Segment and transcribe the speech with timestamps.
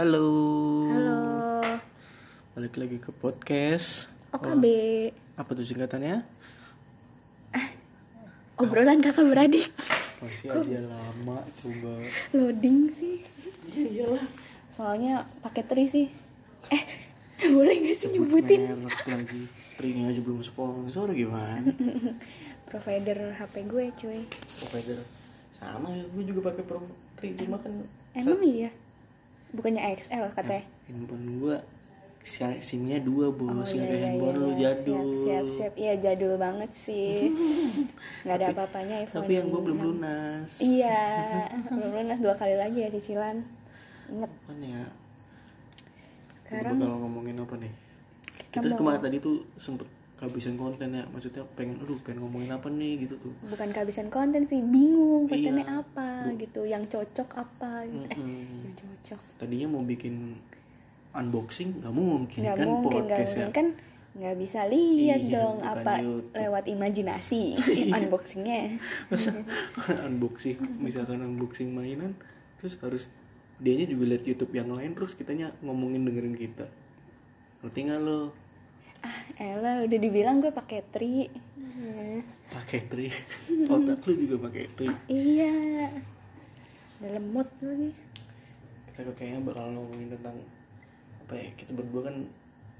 [0.00, 0.32] Halo.
[0.88, 1.20] Halo,
[2.56, 4.08] Balik lagi ke podcast.
[4.32, 4.64] OKB,
[5.36, 6.24] Apa tuh singkatannya?
[8.56, 9.68] obrolan kakak beradik,
[10.24, 12.00] Masih aja lama coba.
[12.32, 13.28] loading sih.
[13.76, 14.24] Iya iyalah.
[14.72, 16.08] Soalnya pakai tri sih.
[16.72, 16.82] Eh,
[17.52, 19.52] boleh gak sih Sebut nyebutin lagi.
[19.76, 21.76] Trinya aja belum sponsor gimana?
[22.72, 24.24] provider HP gue cuy.
[24.64, 24.96] Provider
[25.52, 26.80] sama ya, gue juga pakai pro
[27.20, 27.84] Tri cuma kan
[28.16, 28.72] Emang iya?
[29.50, 30.64] Bukannya XL katanya?
[30.86, 31.56] handphone gue
[32.20, 35.72] si- simnya dua bos Oh nggak iya iya handphone lu iya, jadul siap siap siap.
[35.74, 37.12] Iya jadul banget sih.
[38.26, 39.24] Gak ada apa-apanya iPhone.
[39.24, 39.86] tapi yang gue belum 6.
[39.86, 41.02] lunas Iya,
[41.72, 43.36] belum lunas dua kali lagi ya cicilan.
[44.10, 44.82] Ingat kan ya
[46.42, 47.72] sekarang bakal ngomongin apa nih
[48.50, 49.86] kita kemarin tadi tuh sempet
[50.20, 54.44] kehabisan konten ya maksudnya pengen aduh pengen ngomongin apa nih gitu tuh bukan kehabisan konten
[54.44, 55.80] sih, bingung kontennya Iya.
[55.80, 58.04] apa gitu, yang cocok apa gitu.
[58.04, 58.44] Eh, Mm-mm.
[58.62, 59.20] yang cocok.
[59.36, 60.36] tadinya mau bikin
[61.12, 63.66] unboxing nggak mungkin nggak kan mungkin podcast ya mungkin kan
[64.10, 66.34] nggak bisa lihat Iya, dong apa YouTube.
[66.36, 67.42] lewat imajinasi
[67.96, 68.76] unboxingnya
[69.08, 69.30] masa
[70.06, 72.12] unboxing misalkan unboxing mainan
[72.58, 73.08] terus harus
[73.56, 76.68] dianya juga lihat YouTube yang lain terus kitanya ngomongin dengerin kita
[77.60, 78.32] ngerti nggak lo
[79.00, 81.28] ah Ella udah dibilang gue pakai tri.
[81.56, 82.20] Hmm,
[82.52, 83.08] pakai tri.
[83.68, 84.88] Otak lu juga pakai tri.
[85.08, 85.88] Iya.
[87.00, 87.94] Dalam mood lu nih.
[88.92, 90.36] Kita kayaknya bakal ngomongin tentang
[91.24, 92.16] apa ya kita berdua kan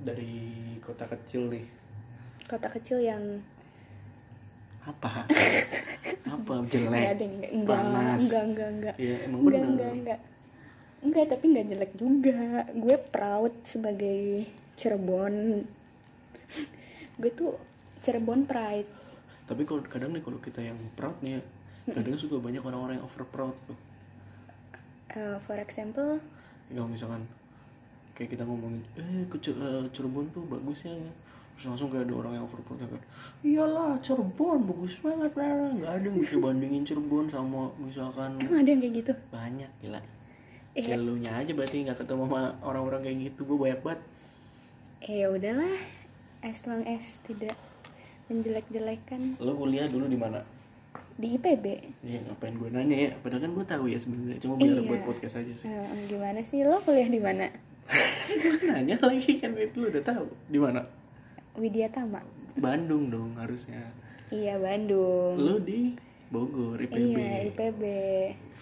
[0.05, 0.53] dari
[0.85, 1.65] kota kecil nih.
[2.45, 3.23] Kota kecil yang
[4.85, 5.25] apa?
[6.29, 6.53] Apa?
[6.73, 7.17] Jelek?
[7.17, 8.21] Ada enggak enggak panas.
[8.21, 9.71] enggak enggak enggak ya emang enggak bener.
[9.71, 10.21] enggak enggak
[11.01, 12.41] enggak tapi enggak jelek juga.
[12.77, 14.45] Gue proud sebagai
[14.77, 15.65] Cirebon
[17.21, 17.53] gue tuh
[18.01, 18.89] Cirebon pride.
[19.45, 21.41] Tapi kalau kadang nih kalau kita yang proud nih ya,
[21.93, 23.77] kadang suka banyak orang-orang yang over proud tuh.
[25.13, 26.17] Eh, for example?
[26.73, 27.21] Kalau misalkan
[28.17, 30.93] kayak kita ngomongin eh ke eh, Cirebon tuh bagus ya
[31.57, 33.03] terus langsung kayak ada orang yang over proud ya kan
[33.41, 38.69] iyalah Cirebon bagus banget lah nggak ada yang bisa bandingin Cirebon sama misalkan emang ada
[38.69, 39.13] yang kayak gitu?
[39.33, 40.01] Banyak gila.
[40.71, 43.41] Celunya aja berarti nggak ketemu sama orang-orang kayak gitu.
[43.43, 44.01] Gue banyak banget.
[45.03, 45.75] Eh ya udahlah,
[46.43, 47.55] as long as tidak
[48.27, 49.37] menjelek-jelekan.
[49.39, 50.41] Lo kuliah dulu di mana?
[51.15, 51.65] Di IPB.
[52.01, 53.11] ya ngapain gue nanya ya?
[53.17, 54.39] Padahal kan gue tahu ya sebenarnya.
[54.39, 54.83] Cuma biar Iya.
[54.85, 55.69] buat podcast aja sih.
[55.69, 56.65] Eh, gimana sih?
[56.65, 57.47] Lo kuliah di mana?
[58.67, 60.81] nanya lagi kan itu lu udah tahu di mana?
[61.55, 62.23] Widya Tama.
[62.57, 63.83] Bandung dong harusnya.
[64.31, 65.35] Iya Bandung.
[65.37, 65.93] lu di
[66.31, 67.83] Bogor IPB Iya IPB.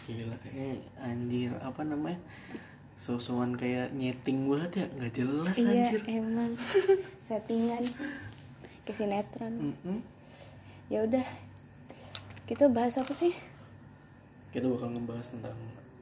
[0.08, 1.52] gila eh anjir.
[1.60, 2.16] Apa namanya?
[2.96, 4.86] Sosokan kayak nyeting banget ya?
[4.90, 6.00] Nggak jelas Iya anjir.
[6.08, 6.52] emang
[7.28, 7.84] settingan
[8.82, 9.52] ke sinetron.
[9.52, 9.98] Mm-mm.
[10.88, 11.24] Ya udah,
[12.44, 13.36] kita bahas apa sih?
[14.48, 15.52] kita bakal ngebahas tentang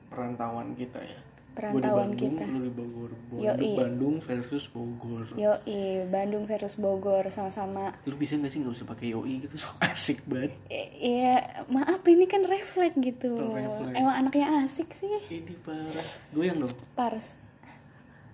[0.07, 1.19] perantauan kita ya
[1.53, 2.45] Perantauan Bandung, kita.
[2.47, 3.75] lu di Bogor Yoi.
[3.75, 7.91] Bandung, versus Bogor Yoi, Bandung versus Bogor sama-sama.
[8.05, 11.37] lu bisa gak sih nggak usah pakai yoi gitu sok asik banget I- Iya,
[11.67, 13.35] maaf ini kan refleks gitu.
[13.35, 13.99] Refleks.
[13.99, 15.11] Emang anaknya asik sih.
[15.29, 17.35] ini parah goyang dong Pars.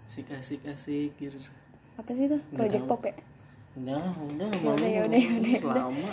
[0.04, 1.41] asik asik asik gitu
[1.98, 2.38] Apa sih itu?
[2.53, 2.84] Project.
[2.86, 3.14] Pop ya?
[3.72, 5.75] Udah, udah, yaudah, yaudah, yaudah.
[5.88, 6.10] lama.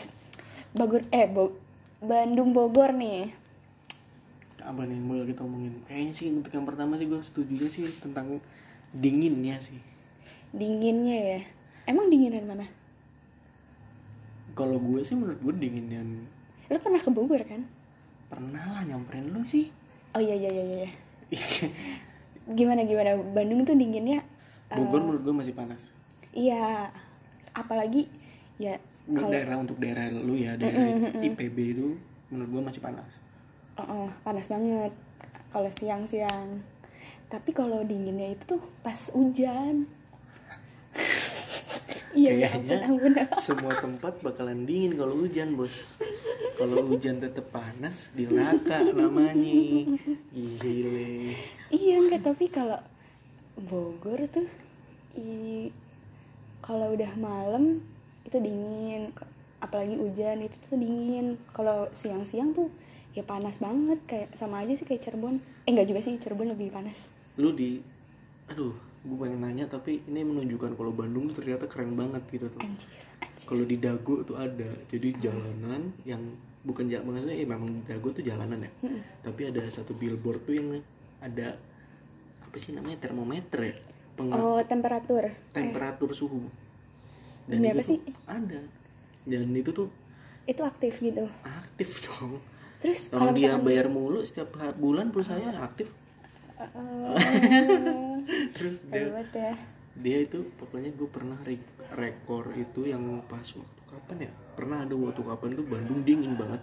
[0.71, 1.55] Bogor eh Bo-
[1.99, 3.31] Bandung Bogor nih.
[4.59, 5.73] Apa nih mulai kita omongin?
[5.87, 8.39] Kayaknya sih untuk yang pertama sih gue setuju sih tentang
[8.93, 9.79] dinginnya sih.
[10.51, 11.39] Dinginnya ya.
[11.87, 12.65] Emang dinginan mana?
[14.53, 16.03] Kalau gue sih menurut gue dinginnya
[16.69, 17.63] Lu pernah ke Bogor kan?
[18.29, 19.73] pernah lah nyamperin lu sih.
[20.13, 20.89] Oh iya iya iya iya.
[22.57, 23.17] Gimana gimana?
[23.33, 24.21] Bandung tuh dinginnya
[24.69, 25.81] Bogor menurut gue masih panas.
[26.31, 26.89] iya.
[27.51, 28.05] Apalagi
[28.61, 28.77] ya
[29.09, 30.85] kalau daerah untuk daerah lu ya, daerah
[31.17, 31.97] IPB itu
[32.29, 33.09] menurut gue masih panas.
[33.75, 34.93] Oh, oh, panas banget
[35.49, 36.61] kalau siang-siang.
[37.29, 39.85] Tapi kalau dinginnya itu tuh pas hujan.
[42.09, 43.37] Iya, ya Kayaknya ampun, ampun.
[43.37, 45.93] semua tempat bakalan dingin kalau hujan bos.
[46.57, 49.85] Kalau hujan tetap panas, di neraka namanya.
[50.33, 51.37] Gile.
[51.69, 52.81] Iya enggak tapi kalau
[53.67, 54.47] Bogor tuh
[55.19, 55.67] i
[56.63, 57.81] kalau udah malam
[58.27, 59.09] itu dingin
[59.59, 61.35] apalagi hujan itu tuh dingin.
[61.51, 62.71] Kalau siang-siang tuh
[63.17, 65.39] ya panas banget kayak sama aja sih kayak Cirebon.
[65.67, 67.11] Eh enggak juga sih Cirebon lebih panas.
[67.39, 67.79] Lu di
[68.49, 72.59] aduh gue pengen nanya tapi ini menunjukkan kalau Bandung tuh ternyata keren banget gitu tuh.
[72.63, 72.91] Anjir
[73.23, 73.47] anjir.
[73.47, 76.19] Kalau di Dago tuh ada jadi jalanan yang
[76.67, 78.71] bukan jalan maksudnya eh, memang Dago tuh jalanan ya.
[78.83, 78.99] Mm-mm.
[79.23, 80.83] tapi ada satu billboard tuh yang
[81.23, 81.55] ada
[82.59, 82.99] sih namanya?
[83.01, 83.75] Termometer ya?
[84.19, 85.31] Oh temperatur.
[85.55, 86.51] temperatur suhu.
[87.47, 87.99] Demi apa itu sih?
[88.03, 88.61] tuh ada.
[89.23, 89.87] Dan itu tuh
[90.43, 91.23] itu aktif gitu.
[91.45, 92.41] aktif dong.
[92.83, 95.87] Terus kalau kalau dia misalkan bayar mulu setiap bulan perusahaannya aktif.
[96.59, 96.67] Eh,
[98.55, 99.53] terus dia ya.
[99.99, 104.31] dia itu pokoknya gue pernah re- rekor itu yang pas waktu kapan ya?
[104.59, 106.61] Pernah ada waktu kapan tuh Bandung dingin banget.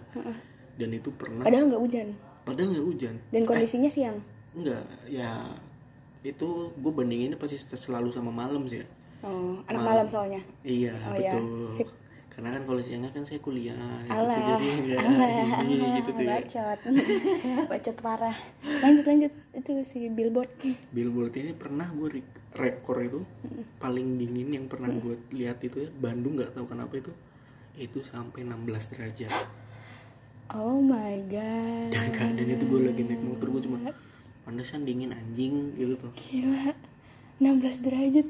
[0.77, 2.07] Dan itu pernah padahal nggak hujan.
[2.45, 3.15] Padahal nggak hujan.
[3.33, 4.17] Dan kondisinya siang.
[4.53, 5.33] Enggak ya
[6.27, 8.87] itu gue bandinginnya pasti selalu sama malam sih ya.
[9.19, 9.87] Oh, anak Malam.
[9.87, 10.41] malam soalnya?
[10.61, 11.31] Iya Oh, iya.
[11.33, 11.73] betul.
[11.73, 11.89] Sip.
[12.29, 14.37] karena kan kalau siangnya kan saya kuliah gitu, alah.
[14.37, 15.29] jadi enggak alah
[15.65, 16.29] ini gitu tuh ya.
[16.37, 16.79] Bacot.
[17.73, 18.37] Bacot parah.
[18.77, 19.33] Lanjut lanjut.
[19.51, 20.53] Itu si billboard.
[20.91, 23.25] Billboard ini pernah gue re- rekor itu
[23.77, 25.89] paling dingin yang pernah gue lihat itu ya.
[25.97, 27.09] Bandung nggak tahu kenapa itu.
[27.75, 29.33] Itu sampai 16 derajat.
[30.49, 31.89] Oh my god.
[31.89, 33.77] Dan keadaan itu gue lagi naik motor gue cuma
[34.47, 36.11] pantesan dingin anjing gitu tuh.
[36.15, 36.71] Gila.
[37.43, 38.27] 16 derajat.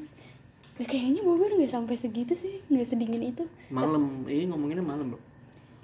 [0.77, 3.45] Ya, kayaknya Bogor nggak sampai segitu sih nggak sedingin itu.
[3.69, 4.25] Malam.
[4.25, 5.21] Ini ngomonginnya malam bro.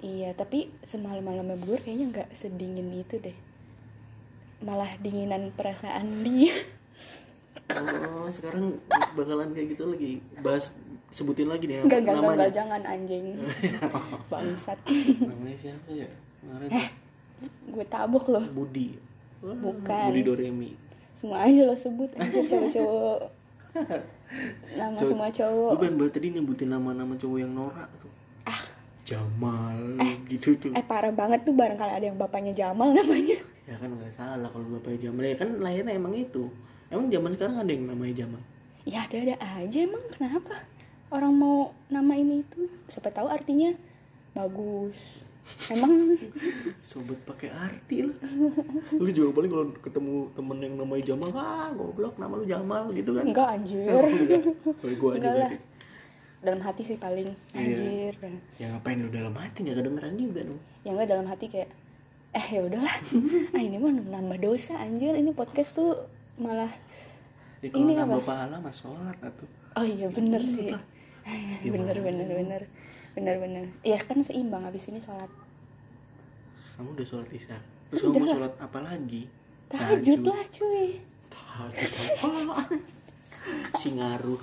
[0.02, 3.34] Iya tapi semalam-malamnya Bogor kayaknya nggak sedingin itu deh.
[4.66, 6.54] Malah dinginan perasaan dia.
[7.74, 8.74] Oh sekarang
[9.14, 10.18] bakalan kayak gitu lagi.
[10.42, 10.74] Bahas
[11.14, 12.34] sebutin lagi nih Enggak, enggak, namanya.
[12.34, 13.24] enggak, jangan anjing.
[14.30, 14.78] Bangsat.
[15.22, 16.10] Namanya siapa ya?
[16.42, 16.88] Kemarin Eh.
[17.70, 18.44] Gue tabok loh.
[18.50, 18.94] Budi
[19.44, 20.04] Bukan.
[20.08, 20.70] Budi Doremi.
[21.20, 23.18] Semua aja lo sebut anjir cowok-cowok.
[24.78, 28.12] Nama Cowok- semua gue cowok pengen banget tadi nyebutin nama-nama cowok yang norak tuh.
[28.48, 28.62] Ah.
[29.04, 29.78] Jamal
[30.26, 30.72] gitu tuh.
[30.72, 33.36] Eh parah banget tuh barangkali ada yang bapaknya Jamal namanya.
[33.68, 35.22] Ya kan nggak salah kalau bapaknya Jamal.
[35.28, 36.48] Ya kan lahirnya emang itu.
[36.88, 38.40] Emang zaman sekarang ada yang namanya Jamal?
[38.84, 40.56] Ya ada-ada aja emang kenapa?
[41.12, 43.72] Orang mau nama ini itu Siapa tahu artinya
[44.34, 45.23] bagus
[45.66, 45.92] Emang?
[46.80, 48.16] Sobat pakai arti lah.
[48.94, 53.10] Lu juga paling kalau ketemu temen yang namanya Jamal ah goblok nama lu Jamal gitu
[53.12, 53.24] kan?
[53.24, 53.88] Enggak anjir.
[53.88, 54.42] Oh, enggak.
[54.74, 55.50] Kalau gua aja Enggak lah.
[55.50, 55.72] berarti.
[56.40, 57.56] Dalam hati sih paling Iya.
[57.58, 58.12] anjir.
[58.56, 59.58] Ya ngapain lu dalam hati?
[59.60, 61.70] Nggak kedengeran juga dong ya enggak dalam hati kayak
[62.32, 62.96] eh ya udahlah.
[63.50, 65.12] Ah ini mah nambah dosa anjir.
[65.12, 65.92] Ini podcast tuh
[66.36, 66.68] malah
[67.60, 69.44] ya, kalau Ini nambah pahala mah sholat atau
[69.74, 70.68] oh iya bener Iya, sih.
[71.74, 72.28] bener bener bener.
[72.38, 72.62] bener
[73.14, 73.38] bener
[73.86, 75.30] ya kan seimbang habis ini sholat.
[76.74, 77.58] Kamu udah sholat isya.
[77.94, 79.30] Terus kamu mau sholat apa lagi?
[79.70, 80.98] Tahajud lah cuy.
[81.30, 82.80] Tahajud apaan?
[83.76, 84.42] si ngaruh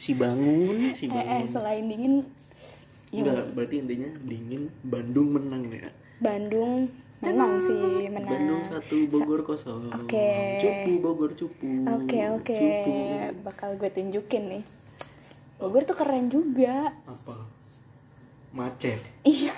[0.00, 1.48] si bangun si eh, eh bangun.
[1.48, 2.14] selain dingin
[3.12, 5.90] ya enggak berarti intinya dingin Bandung menang ya?
[6.24, 6.88] Bandung
[7.22, 8.26] menang sih menang.
[8.26, 9.92] Bandung satu Bogor kosong.
[9.94, 10.58] Oke.
[10.58, 11.86] cupu Bogor cupu.
[11.86, 12.56] Oke oke.
[12.56, 12.94] Cupu.
[13.46, 14.62] Bakal gue tunjukin nih.
[15.60, 16.90] Bogor tuh keren juga.
[17.06, 17.61] Apa
[18.52, 19.00] macet.
[19.24, 19.52] Iya.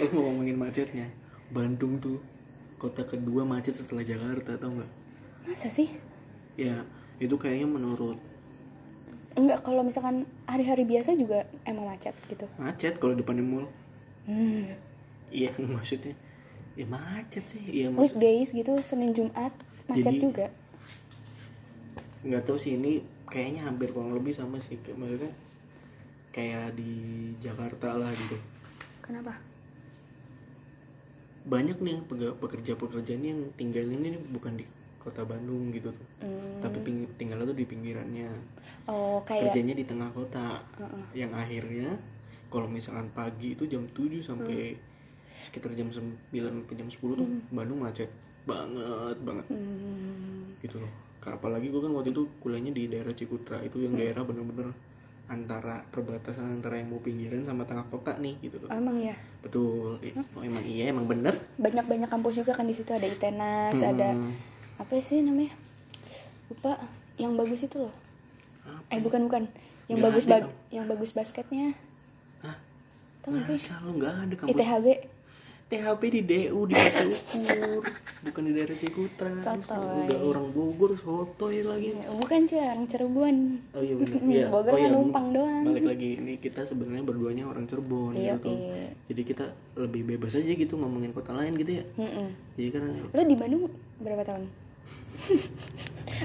[0.00, 1.06] Lu ngomongin macetnya
[1.52, 2.18] Bandung tuh
[2.76, 4.90] kota kedua macet setelah Jakarta tau nggak?
[5.46, 5.88] Masa sih?
[6.56, 6.82] Ya
[7.20, 8.18] itu kayaknya menurut
[9.34, 12.46] enggak kalau misalkan hari-hari biasa juga emang macet gitu.
[12.58, 13.66] Macet kalau depan mall.
[14.24, 14.64] Hmm.
[15.28, 16.16] iya maksudnya
[16.74, 19.52] ya macet sih iya maksud weekdays gitu Senin Jumat
[19.86, 20.46] macet Jadi- juga.
[22.24, 25.28] nggak tahu sih ini kayaknya hampir kurang lebih sama sih kayak maksudnya
[26.34, 26.92] kayak di
[27.38, 28.34] Jakarta lah gitu
[29.00, 29.38] kenapa
[31.44, 31.96] banyak nih
[32.34, 34.64] pekerja-pekerja ini yang tinggal ini bukan di
[34.98, 36.64] kota Bandung gitu tuh Hmm.
[36.64, 38.32] tapi ping- tinggalnya tuh di pinggirannya
[38.86, 41.04] oh kayak kerjanya di tengah kota Heeh.
[41.14, 41.92] yang akhirnya
[42.48, 44.80] kalau misalkan pagi itu jam 7 sampai Hmm.
[45.38, 48.08] sekitar jam 9 sampai jam 10 tuh Bandung macet
[48.44, 50.58] banget banget hmm.
[50.58, 53.84] gitu loh Karena apalagi gue kan waktu itu kuliahnya di daerah Cikutra itu Hmm.
[53.84, 54.72] yang daerah bener-bener
[55.26, 58.68] antara perbatasan antara yang mau pinggiran sama tengah kota nih gitu loh.
[58.68, 59.16] Emang ya?
[59.40, 59.96] Betul.
[60.34, 61.32] Oh, emang iya emang bener.
[61.56, 64.32] Banyak banyak kampus juga kan di situ ada ITENAS ada Hmm.
[64.76, 65.52] apa sih namanya?
[66.46, 66.76] Lupa
[67.16, 67.94] yang bagus itu loh.
[68.62, 68.90] Apa?
[68.90, 69.42] Eh bukan bukan.
[69.84, 71.66] Yang Nggak bagus ada, ba- yang bagus basketnya.
[72.40, 72.56] Hah?
[73.22, 73.56] gak sih?
[73.58, 74.50] Masa lu nggak ada kampus.
[74.50, 74.86] ITHB
[75.64, 77.82] THP di DU di Batu Ukur
[78.24, 79.32] bukan di daerah Cikutra.
[80.04, 81.92] Udah orang Bogor sotoy lagi.
[82.08, 83.36] Bukan cuy orang Cirebon.
[83.76, 84.46] Oh iya benar iya.
[84.54, 85.64] Bogor oh, kan iya, numpang doang.
[85.64, 88.52] balik lagi ini kita sebenarnya berduanya orang Cirebon Iya, gitu.
[88.52, 88.88] iya.
[89.08, 89.44] jadi kita
[89.80, 91.84] lebih bebas aja gitu ngomongin kota lain gitu ya.
[91.96, 92.28] Mm-mm.
[92.56, 93.62] jadi kan lo di Bandung
[94.00, 94.44] berapa tahun?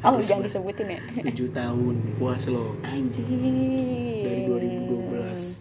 [0.06, 1.00] Oh jangan disebutin ya.
[1.32, 2.78] tujuh tahun puas lo.
[2.86, 5.60] Anjir dari 2012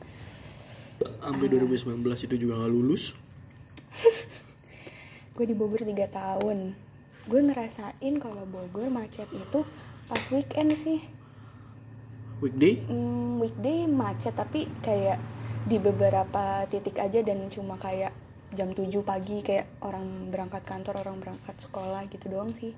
[1.29, 3.15] sampai 2019 itu juga nggak lulus
[5.39, 6.75] gue di Bogor 3 tahun.
[7.31, 9.63] Gue ngerasain kalau Bogor macet itu
[10.11, 10.99] pas weekend sih.
[12.43, 12.83] Weekday?
[12.91, 15.23] Hmm, weekday macet tapi kayak
[15.71, 18.11] di beberapa titik aja dan cuma kayak
[18.59, 22.75] jam 7 pagi kayak orang berangkat kantor orang berangkat sekolah gitu doang sih.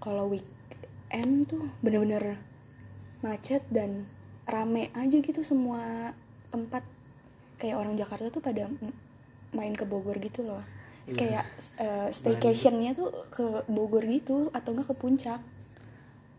[0.00, 2.40] Kalau weekend tuh bener-bener
[3.20, 4.08] macet dan
[4.48, 6.16] rame aja gitu semua
[6.48, 6.80] tempat.
[7.60, 8.72] Kayak orang Jakarta tuh pada
[9.52, 10.79] main ke Bogor gitu loh
[11.12, 11.44] kayak
[11.76, 15.40] eh, staycationnya tuh ke Bogor gitu atau enggak ke puncak?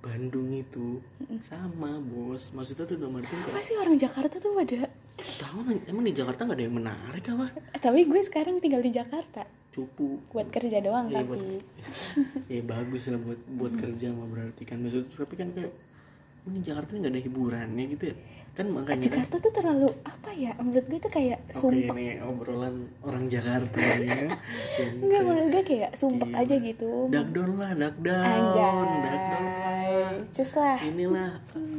[0.01, 0.97] Bandung itu
[1.39, 2.49] sama bos.
[2.51, 4.89] Maksudnya tuh dalam artian apa sih orang Jakarta tuh pada?
[5.21, 7.47] Tahu emang di Jakarta nggak ada yang menarik apa?
[7.71, 9.45] Eh, tapi gue sekarang tinggal di Jakarta.
[9.69, 10.17] Cupu.
[10.33, 11.61] Buat kerja doang Iya, buat- tapi
[12.57, 14.81] ya bagus lah buat buat kerja mah berarti kan.
[14.81, 15.71] Maksudnya tapi kan kayak
[16.41, 18.15] ini Jakarta nggak ada hiburannya gitu ya
[18.51, 19.23] kan makanya kan.
[19.23, 20.51] Jakarta tuh terlalu apa ya?
[20.57, 24.27] Menurut gue tuh kayak oke sumpah ini obrolan orang Jakarta ya.
[25.01, 26.41] Enggak menurut gue kayak sumpah Iya.
[26.41, 26.89] aja gitu.
[27.07, 30.11] Duckdown lah duckdown duckdown lah.
[30.31, 30.77] Cus lah.
[30.81, 31.31] Inilah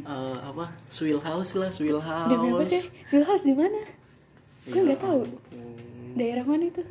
[0.03, 0.65] eh, apa?
[0.87, 2.83] Swill House lah Swill House demi apa sih?
[3.05, 3.81] Swill House di mana?
[4.63, 5.21] Gue Ya nggak tahu.
[5.23, 6.15] ampun.
[6.15, 6.83] daerah mana itu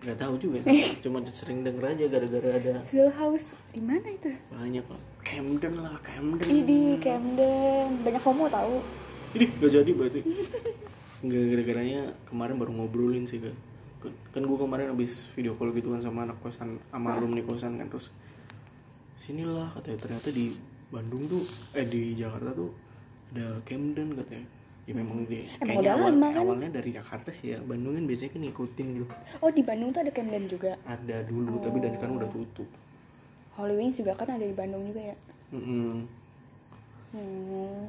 [0.00, 0.64] nggak tahu juga
[1.04, 3.52] cuma sering denger aja gara-gara ada Swill House.
[3.68, 4.32] Di mana itu?
[4.48, 6.48] Banyak lah Camden lah Camden.
[6.48, 8.00] Ih, di Camden.
[8.00, 8.80] Banyak FOMO tahu.
[9.36, 10.20] Ini nggak jadi berarti.
[11.20, 12.02] Nggak gara-garanya
[12.32, 13.52] kemarin baru ngobrolin sih kan
[14.32, 17.92] kan gue kemarin habis video call gitu kan sama anak kosan sama alumni kosan kan
[17.92, 18.08] terus
[19.20, 20.00] sinilah katanya.
[20.00, 20.56] Ternyata di
[20.88, 21.44] Bandung tuh
[21.76, 22.72] eh di Jakarta tuh
[23.36, 24.48] ada Camden katanya
[24.88, 26.42] ya memang dia kayaknya awal, lama kan?
[26.42, 27.58] awalnya dari Jakarta sih ya.
[27.62, 29.06] Bandung kan biasanya kan ngikutin gitu.
[29.38, 30.72] Oh di Bandung tuh ada Camden juga?
[30.84, 32.68] Ada dulu tapi dan sekarang udah tutup.
[33.54, 35.16] Holy Wings juga kan ada di Bandung juga ya?
[35.50, 36.06] Mm-mm.
[37.10, 37.80] hmm.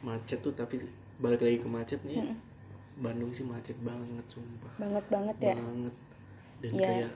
[0.00, 0.80] macet tuh tapi
[1.20, 2.24] balik lagi ke macet nih
[2.96, 4.72] Bandung sih macet banget sumpah.
[4.80, 5.54] Banget banget ya?
[5.56, 5.94] Banget.
[6.64, 6.88] Dan Iya.
[6.88, 7.10] kayak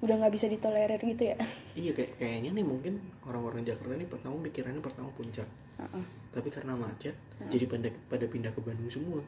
[0.00, 1.36] udah nggak bisa ditolerir gitu ya?
[1.80, 2.94] Iya kayak kayaknya nih mungkin
[3.26, 5.46] orang-orang Jakarta nih pertama pikirannya pertama puncak.
[5.80, 6.04] Heeh.
[6.30, 7.16] tapi karena macet
[7.48, 9.20] jadi pada pada pindah ke Bandung semua.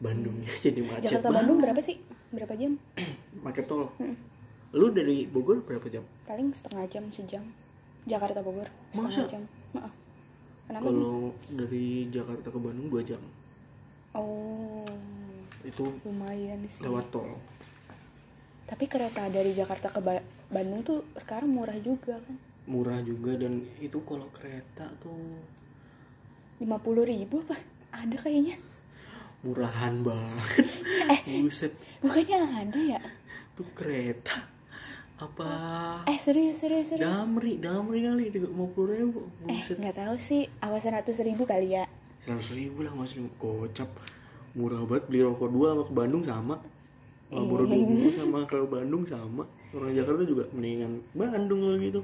[0.00, 1.36] Bandungnya jadi macet Jakarta banget.
[1.38, 1.96] Bandung berapa sih?
[2.34, 2.72] Berapa jam?
[3.46, 3.86] Pakai tol.
[4.70, 6.02] Lu dari Bogor berapa jam?
[6.26, 7.44] Paling setengah jam sejam.
[8.08, 9.28] Jakarta Bogor setengah Masa?
[9.28, 9.42] jam.
[10.66, 13.18] Kenapa kalau dari Jakarta ke Bandung dua jam.
[14.14, 14.86] Oh.
[15.66, 16.82] Itu lumayan sih.
[16.82, 17.28] lewat tol.
[18.64, 22.36] Tapi kereta dari Jakarta ke Ba- Bandung tuh sekarang murah juga kan?
[22.70, 25.18] Murah juga dan itu kalau kereta tuh
[26.60, 27.56] lima puluh ribu apa?
[27.96, 28.56] Ada kayaknya.
[29.40, 30.66] Murahan banget.
[31.10, 31.42] Eh.
[31.42, 31.74] buset.
[31.98, 33.00] bukannya ada ya?
[33.58, 34.46] Tuh kereta.
[35.18, 35.48] Apa?
[36.06, 37.02] Eh serius serius serius.
[37.02, 39.20] Damri damri kali tiga puluh ribu.
[39.48, 39.76] Eh buset.
[39.80, 41.84] nggak tahu sih awas seratus ribu kali ya.
[42.20, 43.88] seratus ribu lah masih kocap
[44.52, 46.56] murah banget beli rokok dua sama ke Bandung sama.
[47.30, 47.86] Marlboro Iya.
[47.86, 49.42] dulu sama ke Bandung sama.
[49.72, 52.00] Orang Jakarta juga mendingan Bandung kalau gitu.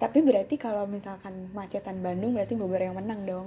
[0.00, 3.46] Tapi berarti kalau misalkan macetan Bandung berarti Bogor yang menang dong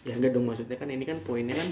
[0.00, 1.68] ya enggak dong maksudnya kan ini kan poinnya kan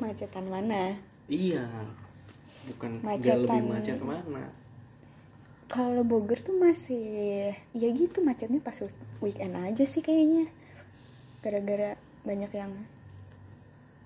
[0.00, 0.96] macetan mana?
[1.28, 1.64] Iya
[2.68, 3.40] bukan nggak Macetan.
[3.44, 4.48] lebih macet mana?
[5.70, 8.74] Kalau Bogor tuh masih ya gitu macetnya pas
[9.22, 10.48] weekend aja sih kayaknya.
[11.44, 11.94] Gara-gara
[12.26, 12.72] banyak yang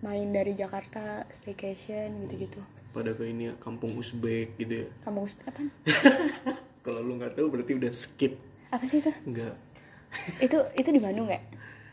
[0.05, 2.61] main dari Jakarta staycation gitu-gitu.
[2.93, 4.89] Pada ke ini ya, kampung Uzbek gitu ya.
[5.09, 5.63] Kamu apa?
[6.85, 8.37] Kalau lu nggak tahu berarti udah skip.
[8.71, 9.11] Apa sih itu?
[9.25, 9.55] Enggak
[10.39, 11.45] itu itu di Bandung nggak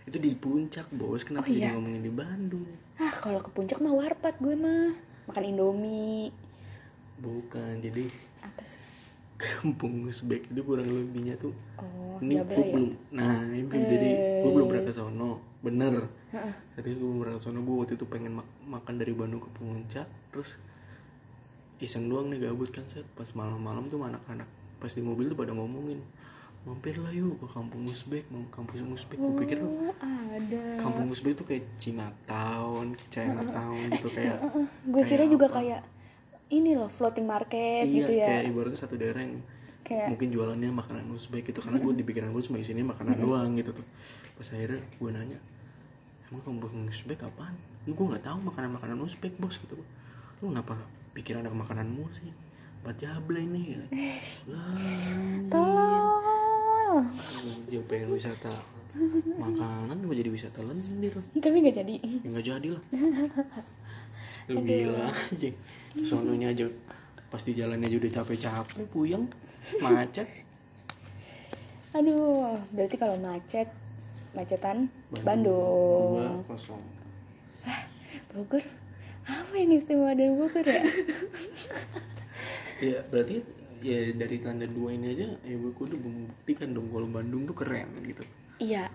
[0.01, 1.22] itu di puncak bos.
[1.22, 1.72] Kenapa Oh, jadi iya?
[1.72, 2.66] ngomongin di Bandung?
[2.98, 4.98] Ah kalau ke puncak mah warpat gue mah.
[5.24, 6.34] Makan Indomie.
[7.18, 8.10] Bukan jadi
[8.42, 8.82] apa sih?
[9.38, 12.66] Kampung Uzbek itu kurang lebihnya tuh oh ini gue ya?
[12.68, 14.10] belum nah itu jadi.
[14.42, 15.32] Gue belum pernah ke sono.
[15.62, 15.94] Bener.
[16.32, 16.54] Heeh.
[16.74, 17.60] tadi gue belum pernah ke sono.
[17.62, 20.58] Gue waktu itu pengen mak- makan dari Bandung ke puncak terus
[21.78, 23.06] iseng doang nih gabut kan set.
[23.13, 26.01] Pas malam-malam tuh anak-anak pas di mobil tuh pada ngomongin
[26.62, 30.62] mampir lah yuk ke kampung Uzbek mau kampung Uzbek gue pikir tuh oh ada.
[30.77, 35.56] kampung Uzbek tuh kayak Chinatown Chinatown gitu kayak Heeh, gue kira kayak juga apa?
[35.58, 35.82] kayak
[36.51, 38.27] ini loh floating market iya gitu ya.
[38.30, 39.41] kayak ibaratnya satu daerah yang
[39.82, 43.51] kayak mungkin jualannya makanan Uzbek gitu karena gue di pikiran gue cuma isinya makanan doang
[43.58, 43.88] gitu tuh.
[44.38, 45.39] Pas akhirnya gue nanya
[46.30, 47.56] emang kampung Uzbek apaan?
[47.89, 49.75] Gue nggak tahu makanan makanan Uzbek bos gitu
[50.41, 50.74] lu kenapa
[51.13, 52.30] pikiran ada makananmu sih?
[52.82, 53.84] Jable ini ya.
[54.58, 56.40] lah
[56.91, 58.51] tolong dia pengen wisata
[59.39, 61.15] makanan gue jadi wisata lendir.
[61.15, 61.95] Tapi nggak jadi.
[62.03, 62.83] Ya nggak jadi lah.
[64.51, 65.50] Lu gila aja.
[66.03, 66.65] Sononya aja
[67.31, 69.24] pasti jalannya aja udah capek-capek puyeng
[69.79, 70.27] macet.
[71.95, 73.71] Aduh berarti kalau macet
[74.36, 76.43] macetan dua Bandung.
[76.43, 76.83] Kosong.
[78.36, 78.63] Bogor?
[79.27, 80.83] Apa ini istimewa dari Bogor ya?
[82.81, 83.45] Ya berarti
[83.81, 87.89] ya dari tanda dua ini aja ya gue udah membuktikan dong kalau Bandung tuh keren
[88.05, 88.23] gitu.
[88.61, 88.88] Iya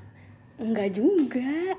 [0.56, 1.76] enggak juga.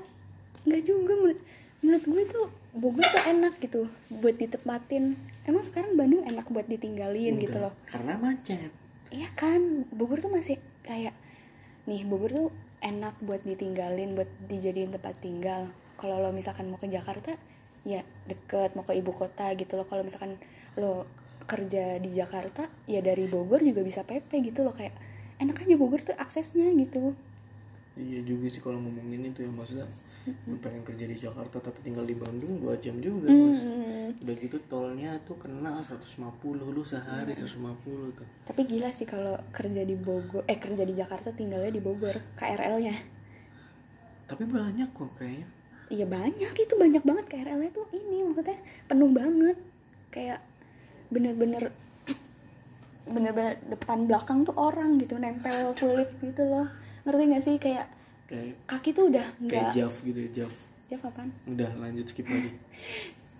[0.68, 1.42] Enggak juga Men-
[1.78, 2.46] menurut gue tuh
[2.78, 5.16] Bogor tuh enak gitu buat ditempatin.
[5.48, 7.74] Emang sekarang Bandung enak buat ditinggalin gitu Enggak, loh.
[7.88, 8.70] karena macet.
[9.08, 11.16] Iya kan, Bogor tuh masih kayak
[11.88, 12.48] nih Bogor tuh
[12.84, 15.64] enak buat ditinggalin, buat dijadiin tempat tinggal.
[15.96, 17.32] Kalau lo misalkan mau ke Jakarta,
[17.88, 19.88] ya deket mau ke ibu kota gitu loh.
[19.88, 20.36] Kalau misalkan
[20.76, 21.08] lo
[21.48, 24.92] kerja di Jakarta ya dari Bogor juga bisa PP gitu loh kayak
[25.40, 27.16] enak aja Bogor tuh aksesnya gitu.
[27.96, 29.88] Iya juga sih kalau ngomongin itu ya maksudnya
[30.44, 33.64] lu pengen kerja di Jakarta tapi tinggal di Bandung dua jam juga mas.
[33.64, 36.28] Hmm, udah gitu tolnya tuh kena 150
[36.68, 38.28] lu sehari 150 tuh.
[38.44, 43.18] Tapi gila sih kalau kerja di Bogor eh kerja di Jakarta tinggalnya di Bogor KRL-nya
[44.28, 45.48] tapi banyak kok kayaknya.
[45.88, 46.52] Iya banyak.
[46.52, 49.56] Itu banyak banget KRL-nya tuh ini maksudnya penuh banget.
[50.12, 50.44] Kayak
[51.08, 51.72] bener-bener
[53.06, 56.68] bener-bener depan belakang tuh orang gitu nempel kulit gitu loh.
[57.02, 57.56] Ngerti gak sih?
[57.56, 57.86] Kayak
[58.26, 60.30] kayak kaki tuh udah kayak nggak Jav gitu ya
[60.88, 61.28] Jaf apaan?
[61.46, 62.48] udah lanjut skip lagi.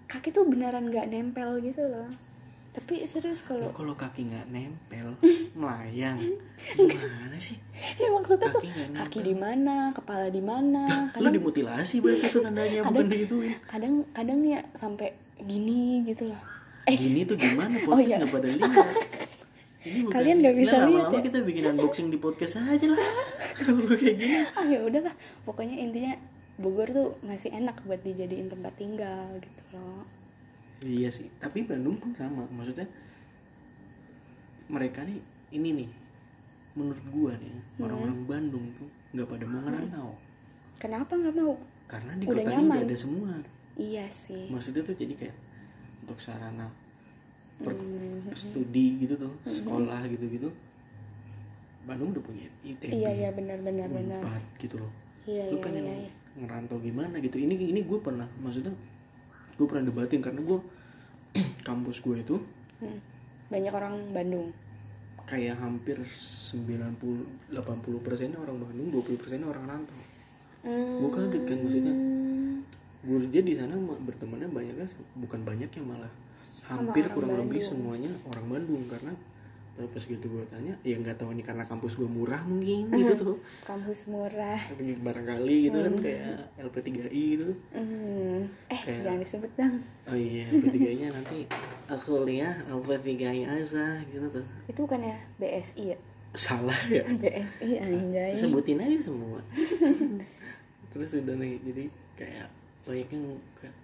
[0.08, 2.08] Kaki tuh beneran nggak nempel gitu loh.
[2.70, 5.12] Tapi serius Lu kalau kalau kaki nggak nempel
[5.60, 6.16] melayang.
[6.70, 7.60] Gimana sih?
[7.96, 8.96] Ya maksudnya tuh kaki nempel.
[9.02, 13.52] kaki di mana kepala di mana lu kadang dimutilasi berarti itu tandanya bukan Kadang- digituin
[13.66, 15.08] kadang kadang ya sampai
[15.38, 16.40] gini gitu loh
[16.88, 16.96] eh.
[16.96, 17.74] Gini tuh gimana?
[17.78, 18.18] Oh, podcast iya.
[18.18, 18.88] nggak pada lihat.
[19.78, 21.22] Ini Kalian nggak ini bisa lihat lama-lama ya?
[21.22, 23.00] kita bikin unboxing di podcast aja lah.
[23.58, 24.36] Kalau kayak gini.
[24.52, 26.12] Ah ya udahlah pokoknya intinya
[26.58, 30.02] Bogor tuh masih enak buat dijadiin tempat tinggal gitu loh.
[30.80, 31.30] Iya sih.
[31.36, 32.44] Tapi Bandung pun sama.
[32.50, 32.90] Maksudnya
[34.68, 35.18] mereka nih
[35.50, 35.88] ini nih
[36.74, 37.84] menurut gua nih Hmm.
[37.84, 40.10] orang-orang Bandung tuh nggak pada mau ngerantau.
[40.78, 41.54] Kenapa nggak mau?
[41.86, 42.76] Karena di Udah kotanya nyaman.
[42.76, 43.32] udah ada semua.
[43.74, 44.44] Iya sih.
[44.50, 45.36] Maksudnya tuh jadi kayak
[46.08, 46.64] untuk sarana
[47.58, 50.48] per Hmm, studi gitu tuh sekolah gitu-gitu.
[51.84, 54.20] Bandung udah punya ITB iya iya benar benar benar.
[54.56, 54.88] Gitu loh.
[55.24, 56.10] Iya lu iya pengen iya iya.
[56.38, 57.36] ngerantau gimana gitu?
[57.36, 58.72] Ini ini gue pernah maksudnya
[59.54, 60.58] gue pernah debatin karena gue
[61.68, 62.36] kampus gue itu
[62.78, 62.94] Hmm.
[63.50, 64.54] banyak orang Bandung.
[65.26, 67.58] kayak hampir 90 80
[68.00, 69.98] persennya orang Bandung 20 persennya orang rantau
[70.64, 71.94] Gua kaget kan maksudnya.
[72.98, 73.06] Hmm.
[73.08, 74.86] gue kerja di sana ma- bertemannya banyaknya
[75.16, 76.12] bukan banyak ya malah
[76.64, 77.68] hampir orang kurang lebih Bandung.
[77.70, 79.12] semuanya orang Bandung karena
[79.78, 83.38] pas- gitu gue tanya ya nggak tahu ini karena kampus gue murah mungkin gitu tuh.
[83.62, 84.58] kampus murah.
[84.98, 87.54] Barangkali gitu kan kayak LP3I gitu.
[87.70, 88.42] Hmm.
[88.66, 89.74] eh Kayak- jangan disebut dong.
[90.04, 91.38] Oh iya LP3I nya nanti
[91.86, 94.44] aku lihat LP3I aja gitu tuh.
[94.66, 95.98] Itu bukan ya BSI ya?
[96.34, 97.06] Salah ya.
[97.22, 98.34] BSI anjay.
[98.34, 99.38] Sebutin aja semua.
[100.90, 101.84] Terus udah nih jadi
[102.18, 102.48] kayak
[102.88, 103.24] banyak yang
[103.60, 103.76] kayak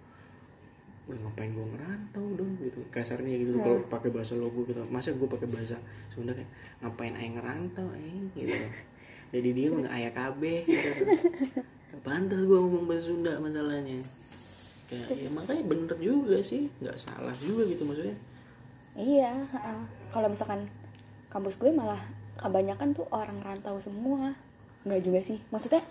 [1.05, 2.49] Wah, ngapain gue ngerantau dong?
[2.57, 2.81] Gitu.
[2.89, 4.81] Kasarnya gitu kalau pakai bahasa logo gitu.
[4.89, 5.77] Masa gue pakai bahasa
[6.09, 6.49] Sunda kayak
[6.81, 8.57] ngapain aing ngerantau aing gitu.
[9.29, 10.89] Jadi dia nggak ayah KB gitu.
[12.05, 14.01] Pantas gue ngomong bahasa Sunda masalahnya.
[14.89, 16.73] Kayak ya makanya bener juga sih.
[16.81, 18.17] Nggak salah juga gitu maksudnya.
[18.95, 19.79] Iya, heeh.
[20.09, 20.65] kalau misalkan
[21.29, 21.99] kampus gue malah
[22.41, 24.33] kebanyakan tuh orang rantau semua.
[24.89, 25.37] Enggak juga sih.
[25.53, 25.85] Maksudnya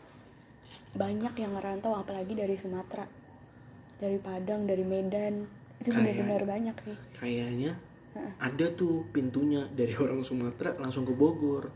[0.94, 3.04] banyak yang ngerantau apalagi dari Sumatera.
[3.96, 5.42] Dari Padang, dari Medan.
[5.76, 6.98] Itu benar-benar banyak nih.
[7.16, 7.72] kayaknya
[8.38, 11.66] ada tuh pintunya dari orang Sumatera langsung ke Bogor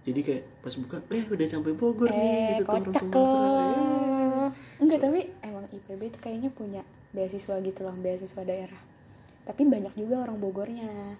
[0.00, 4.48] jadi kayak pas buka eh udah sampai Bogor nih Eh, gitu tuh orang Sumatera loh.
[4.80, 8.80] Enggak, tapi emang IPB itu kayaknya punya beasiswa gitu loh, beasiswa daerah.
[9.44, 10.88] Tapi banyak juga orang Bogornya.
[10.90, 11.14] Eh,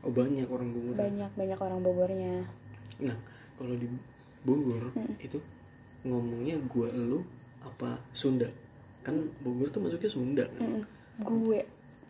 [0.00, 2.34] oh banyak orang Bogor Banyak banyak orang Bogornya.
[3.00, 3.16] nah
[3.54, 3.86] kalau di
[4.40, 5.12] Bogor Hmm.
[5.18, 5.36] itu
[6.02, 7.20] ngomongnya gua lu
[7.60, 8.48] apa Sunda
[9.00, 10.84] kan Bogor tuh masuknya Sunda kan Mm-mm.
[11.20, 11.60] Gue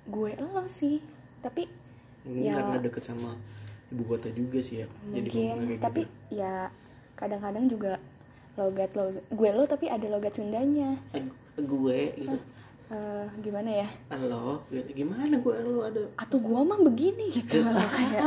[0.06, 1.02] gue lo sih.
[1.40, 1.66] Tapi
[2.22, 2.54] mungkin Ya.
[2.54, 3.32] karena deket sama
[3.88, 6.38] ibu kota juga sih ya jadi mungkin kayak tapi gitu.
[6.38, 6.70] ya
[7.14, 7.98] kadang-kadang juga
[8.54, 11.24] logat lo gue lo tapi ada logat Sundanya Eh,
[11.56, 12.38] gue gitu
[12.88, 14.90] Eh, gimana ya halo gitu.
[14.96, 18.22] gimana gue lu ada atau gue mah begini gitu loh kayak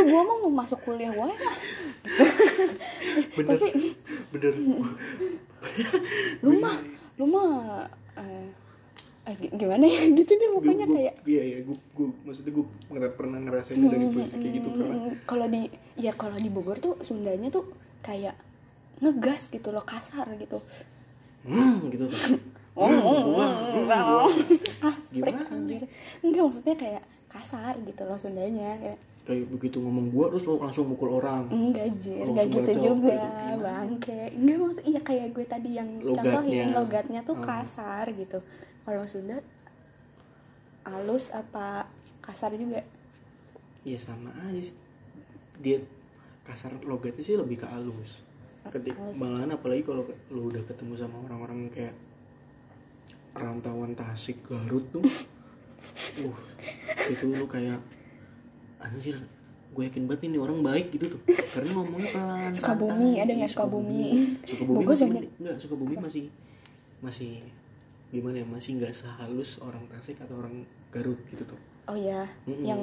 [0.00, 1.38] atau gue mau masuk kuliah gue lah.
[3.36, 3.68] Bener tapi
[4.30, 4.52] bener.
[6.42, 6.76] Lu mah
[7.14, 7.84] lu mah
[8.16, 8.48] eh,
[9.26, 10.00] eh, gi- gimana ya?
[10.16, 11.14] Gitu deh pokoknya Gua- kayak.
[11.26, 12.64] iya iya gue gue maksudnya gue
[13.12, 15.60] pernah ngerasain dari posisi kayak gitu karena Hmm, kalau di
[15.96, 17.68] ya kalau di Bogor tuh Sundanya tuh
[18.00, 18.32] kayak
[18.98, 20.56] ngegas gitu loh kasar gitu.
[21.42, 22.40] Hmm, gitu tuh.
[22.72, 23.84] Oh, Hmm, oh, gua, oh, hmm, oh.
[23.84, 23.98] gua.
[25.10, 25.42] Gimana?
[25.42, 25.86] gimana
[26.22, 28.98] Enggak maksudnya kayak kasar gitu loh Sundanya kayak
[29.30, 33.14] kayak begitu ngomong gue terus lo langsung mukul orang enggak jir enggak gitu bacok, juga
[33.14, 33.30] gitu.
[33.30, 33.62] Gimana?
[33.62, 36.18] bangke enggak maksud iya kayak gue tadi yang Logatnya.
[36.18, 37.46] contohin logatnya tuh Hmm.
[37.46, 38.38] kasar gitu
[38.82, 39.38] kalau Sunda
[40.82, 41.86] halus apa
[42.20, 42.82] kasar juga
[43.80, 44.74] ya sama aja sih
[45.58, 45.78] dia
[46.42, 48.26] kasar logatnya sih lebih ke halus
[48.66, 51.94] ketik malahan apalagi kalau lu udah ketemu sama orang-orang kayak
[53.32, 55.06] rantauan Tasik Garut tuh
[56.20, 56.38] uh
[57.06, 57.78] itu lu kayak
[58.80, 59.16] anjir
[59.70, 63.22] gue yakin banget ini orang baik gitu tuh karena ngomongnya pelan Sukabumi, santai.
[63.22, 64.02] ada nggak Iya, Sukabumi?
[64.42, 65.24] Sukabumi Bogor masih banyak.
[65.36, 66.24] enggak Sukabumi masih
[67.00, 67.30] masih
[68.10, 70.54] gimana ya masih nggak sehalus orang Tasik atau orang
[70.90, 72.66] Garut gitu tuh oh ya Mm-mm.
[72.66, 72.82] yang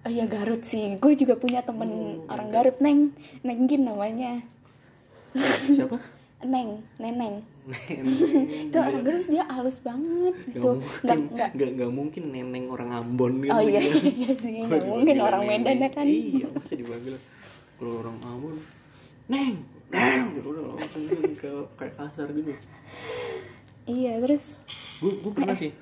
[0.00, 2.78] oh ya Garut sih gue juga punya temen Oh, orang Garut.
[2.78, 3.10] Neng
[3.42, 4.38] nenggin namanya
[5.66, 5.98] siapa
[6.40, 7.34] neng neneng
[8.64, 13.44] itu orang Garut dia halus banget gitu nggak nggak gak, gak mungkin neneng orang Ambon
[13.44, 13.52] gitu.
[13.52, 17.16] oh iya iya sih nggak mungkin orang Medan ya kan Iya, masa dipanggil
[17.76, 18.56] kalau orang Ambon,
[19.28, 19.56] neng,
[19.88, 21.02] neng, gitu udah langsung
[21.36, 22.52] kayak kayak kasar gitu.
[23.86, 24.44] iya terus
[25.00, 25.72] Gue gue pernah sih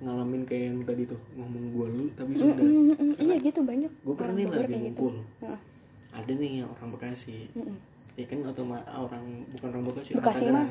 [0.00, 2.52] ngalamin kayak yang tadi tuh ngomong gue lu tapi sudah.
[2.52, 4.76] Mm, mm, mm, iya gitu banyak Gue pernah nih lagi gitu.
[4.82, 5.12] ngumpul.
[6.12, 7.48] Ada nih yang orang Bekasi.
[8.14, 10.70] Ya kan otoma orang bukan orang Bekasi, Bekasi orang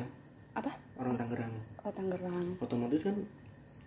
[0.56, 0.72] apa?
[0.96, 1.52] Orang Tangerang.
[1.84, 2.46] oh Tangerang.
[2.58, 3.16] Otomatis kan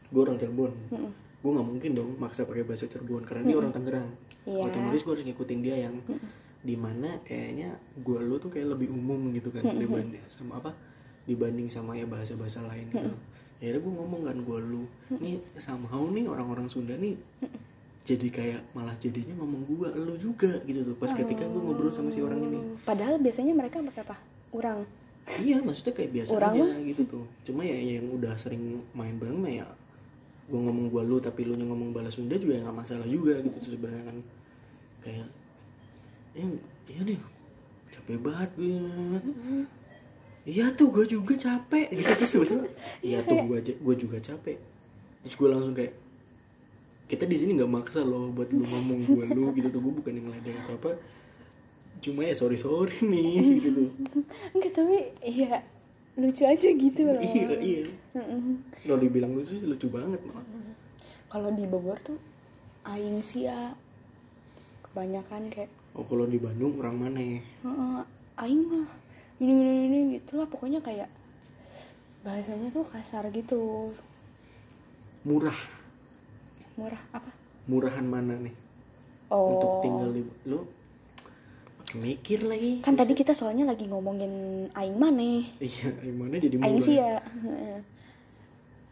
[0.08, 0.72] gue orang Cirebon.
[0.94, 1.12] Mm-mm.
[1.38, 4.08] Gue nggak mungkin dong maksa pakai bahasa Cirebon karena dia orang Tangerang.
[4.46, 4.62] iya.
[4.62, 5.96] Otomatis gue harus ngikutin dia yang
[6.58, 7.70] di mana kayaknya
[8.02, 10.72] gue lu tuh kayak lebih umum gitu kan dibanding sama apa?
[11.26, 13.10] Dibanding sama ya bahasa bahasa lain gitu.
[13.58, 14.86] Ya gue ngomong kan gue lu
[15.18, 17.18] nih somehow nih orang-orang Sunda nih
[18.08, 22.08] jadi kayak malah jadinya ngomong gue lu juga gitu tuh pas ketika gue ngobrol sama
[22.08, 22.80] si orang ini.
[22.88, 24.16] Padahal biasanya mereka pakai apa?
[24.56, 24.80] Orang.
[25.44, 26.88] Iya maksudnya kayak biasa Orang aja mah?
[26.88, 27.26] gitu tuh.
[27.44, 29.68] Cuma ya yang udah sering main bareng mah ya
[30.48, 33.60] gue ngomong gua lu tapi lu yang ngomong balas Sunda juga nggak masalah juga gitu
[33.60, 34.18] tuh sebenarnya kan.
[35.04, 35.28] Kayak
[36.32, 36.46] ya
[36.88, 37.20] iya nih
[37.92, 38.72] capek banget gue
[40.48, 42.72] iya tuh gue juga capek gitu terus sebetulnya
[43.08, 44.56] iya tuh gue gue juga capek.
[45.28, 46.07] Terus gue langsung kayak
[47.08, 50.12] kita di sini nggak maksa loh buat lu ngomong gue lu gitu tuh gue bukan
[50.12, 50.92] yang ngeledek atau apa.
[52.04, 53.90] Cuma ya sorry sorry nih gitu tuh.
[54.54, 55.64] Enggak tapi iya
[56.20, 57.24] lucu aja gitu loh.
[57.24, 57.82] Iya iya.
[58.84, 60.46] Kalau dibilang lucu sih lucu banget malah
[61.28, 62.16] kalau di Bogor tuh
[62.88, 63.76] aing sih ya
[64.88, 67.40] kebanyakan kayak oh kalau di Bandung orang mana ya?
[67.68, 68.00] "Heeh,
[68.48, 68.88] aing mah
[69.44, 71.12] ini ini ini gitu lah pokoknya kayak
[72.24, 73.92] bahasanya tuh kasar gitu.
[75.28, 75.56] Murah
[76.78, 77.32] murah apa?
[77.68, 78.56] Murahan mana nih?
[79.28, 79.60] Oh.
[79.60, 80.64] untuk tinggal di lu
[82.00, 82.80] mikir lagi.
[82.80, 84.32] Kan tadi kita soalnya lagi ngomongin
[84.72, 87.20] aing mana iya yang mana jadi murah aing sih ya.
[87.20, 87.80] heeh.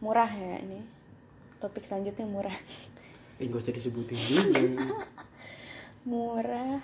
[0.04, 0.80] murah ya ini.
[1.56, 2.56] Topik selanjutnya murah.
[3.40, 4.60] Eh gak usah disebutin juga.
[6.10, 6.78] Murah.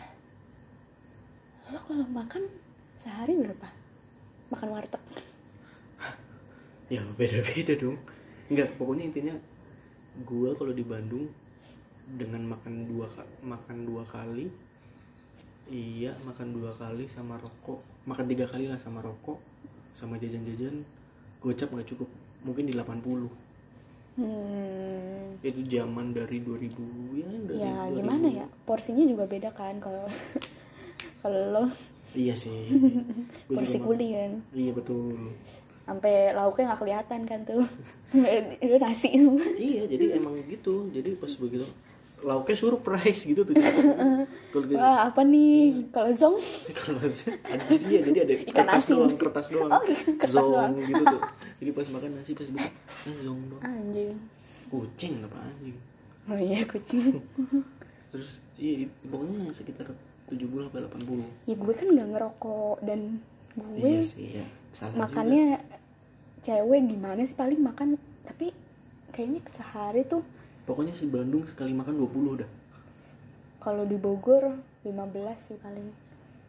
[1.70, 2.42] Lo kalau makan
[3.00, 3.68] sehari berapa?
[4.50, 5.02] Makan warteg.
[6.90, 7.96] Ya beda beda dong.
[8.52, 9.34] Nggak pokoknya intinya
[10.22, 11.24] gua kalau di Bandung
[12.12, 14.50] dengan makan dua ka- makan dua kali
[15.70, 19.38] iya makan dua kali sama rokok makan tiga kali lah sama rokok
[19.92, 20.76] sama jajan-jajan
[21.40, 22.08] gocap nggak cukup
[22.42, 23.30] mungkin di 80
[24.18, 27.96] hmm, itu zaman dari 2000 ya dari ya 2000.
[27.96, 28.46] gimana ya?
[28.66, 30.04] Porsinya juga beda kan kalau
[31.22, 31.64] kalau lo.
[32.12, 32.68] Iya sih.
[33.48, 35.16] Porsi juga ma- kuli kan iya betul
[35.82, 37.64] sampai lauknya nggak kelihatan kan tuh.
[38.64, 39.08] Itu nasi
[39.58, 40.88] iya jadi emang gitu.
[40.92, 41.66] Jadi pas begitu
[42.22, 43.54] lauknya surprise gitu tuh.
[44.52, 44.78] Kalau gitu.
[44.78, 45.90] Wah apa nih?
[45.90, 46.36] Kalau zong?
[46.70, 48.00] Kalau ada iya.
[48.06, 48.94] Jadi ada Ikan kertas asin.
[48.94, 49.70] doang kertas doang.
[49.70, 50.72] Oh, kertas zong doang.
[50.78, 51.20] gitu tuh.
[51.62, 52.68] Jadi pas makan nasi pas buka
[53.10, 53.62] eh, zong doang.
[53.66, 54.14] Anjing.
[54.70, 55.76] Kucing apa anjing?
[56.30, 57.18] Oh iya kucing.
[58.12, 58.30] Terus
[58.62, 59.90] iya pokoknya sekitar
[60.32, 63.00] 70 sampai 80 ya gue kan nggak ngerokok dan
[63.52, 65.60] gue iya sih ya salah makannya
[66.42, 67.34] cewek gimana sih?
[67.34, 67.94] Paling makan
[68.26, 68.50] tapi
[69.10, 70.22] kayaknya sehari tuh
[70.62, 72.50] pokoknya si Bandung sekali makan 20 udah
[73.62, 74.42] kalau di Bogor
[74.82, 74.90] 15
[75.38, 75.88] sih paling.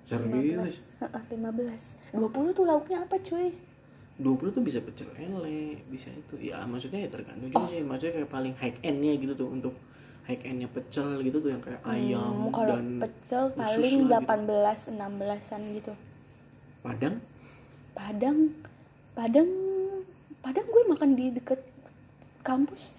[0.03, 0.82] Serius?
[0.99, 3.53] 15 20 tuh lauknya apa cuy?
[4.17, 6.41] 20 tuh bisa pecel lele bisa itu.
[6.41, 7.86] Ya maksudnya ya tergantung juga sih.
[7.86, 9.73] Maksudnya kayak paling high endnya gitu tuh untuk
[10.25, 14.89] high endnya pecel gitu tuh yang kayak ayam Hmm, kalau dan pecel paling lah gitu.
[14.89, 15.93] 18 16-an gitu.
[16.82, 17.15] Padang?
[17.93, 18.38] Padang
[19.13, 19.49] Padang
[20.43, 21.62] Padang gue makan di deket
[22.43, 22.91] kampus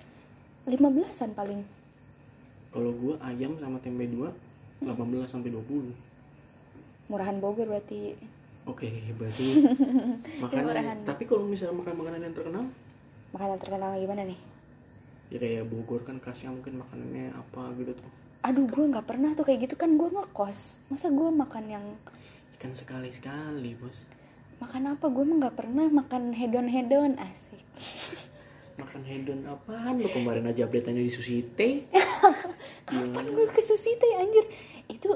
[0.65, 1.61] 15-an paling.
[2.73, 4.33] Kalau gua ayam sama tempe dua
[4.81, 4.97] 18
[5.29, 5.93] sampai 20
[7.05, 8.17] murahan Bogor berarti.
[8.65, 8.89] Oke
[9.21, 9.61] berarti
[10.43, 10.99] makanan Murahan.
[11.05, 12.65] tapi kalau misalnya makan makanan yang terkenal?
[13.37, 14.39] Makanan terkenal gimana nih?
[15.29, 18.11] Ya kayak Bogor kan khasnya mungkin makanannya apa gitu tuh.
[18.41, 20.81] Aduh gue nggak pernah tuh kayak gitu kan gue ngekos.
[20.89, 21.85] Masa gue makan yang
[22.57, 24.09] kan sekali sekali bos
[24.65, 25.05] makan apa?
[25.07, 27.63] Gue mah nggak pernah makan hedon hedon asik.
[28.81, 30.03] Makan hedon apaan?
[30.03, 31.87] Lo kemarin aja update di Susite
[32.91, 34.45] kapan gue ke sushi teh anjir?
[34.91, 35.15] Itu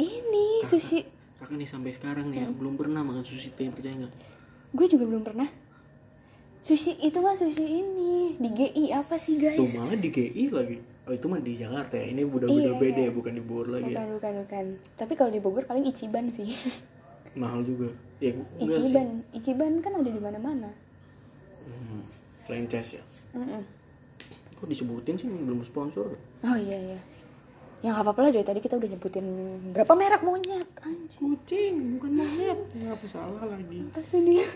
[0.00, 0.70] ini Kakak.
[0.72, 0.98] sushi
[1.36, 4.12] kakak nih sampai sekarang nih ya, belum pernah makan Susite percaya nggak?
[4.72, 5.44] Gue juga belum pernah.
[6.62, 10.76] Sushi itu mah sushi ini di GI apa sih tuh guys malah di GI lagi.
[11.04, 12.06] Oh itu mah di Jakarta ya?
[12.06, 13.08] Ini udah Iya, beda iya.
[13.10, 13.98] ya bukan di Bogor lagi ya?
[13.98, 14.64] Bukan bukan bukan.
[14.94, 16.48] Tapi kalau di Bogor paling Ichiban sih
[17.38, 17.88] mahal juga.
[18.22, 18.92] Ya enggak sih.
[18.92, 19.08] Ichiban.
[19.34, 20.70] Ichiban kan ada di mana-mana.
[21.62, 22.02] Hmm,
[22.46, 23.04] franchise ya?
[23.32, 23.62] Mm-mm.
[24.62, 25.26] kok disebutin sih?
[25.26, 26.06] Belum sponsor.
[26.46, 27.00] Oh iya iya.
[27.82, 28.30] Ya nggak apa-apa lah.
[28.30, 29.26] Dari tadi kita udah nyebutin
[29.74, 31.18] berapa merek monyet anjing.
[31.18, 32.58] Kucing bukan monyet.
[32.78, 33.90] Nggak salah lagi.
[33.90, 34.46] Apa sih dia?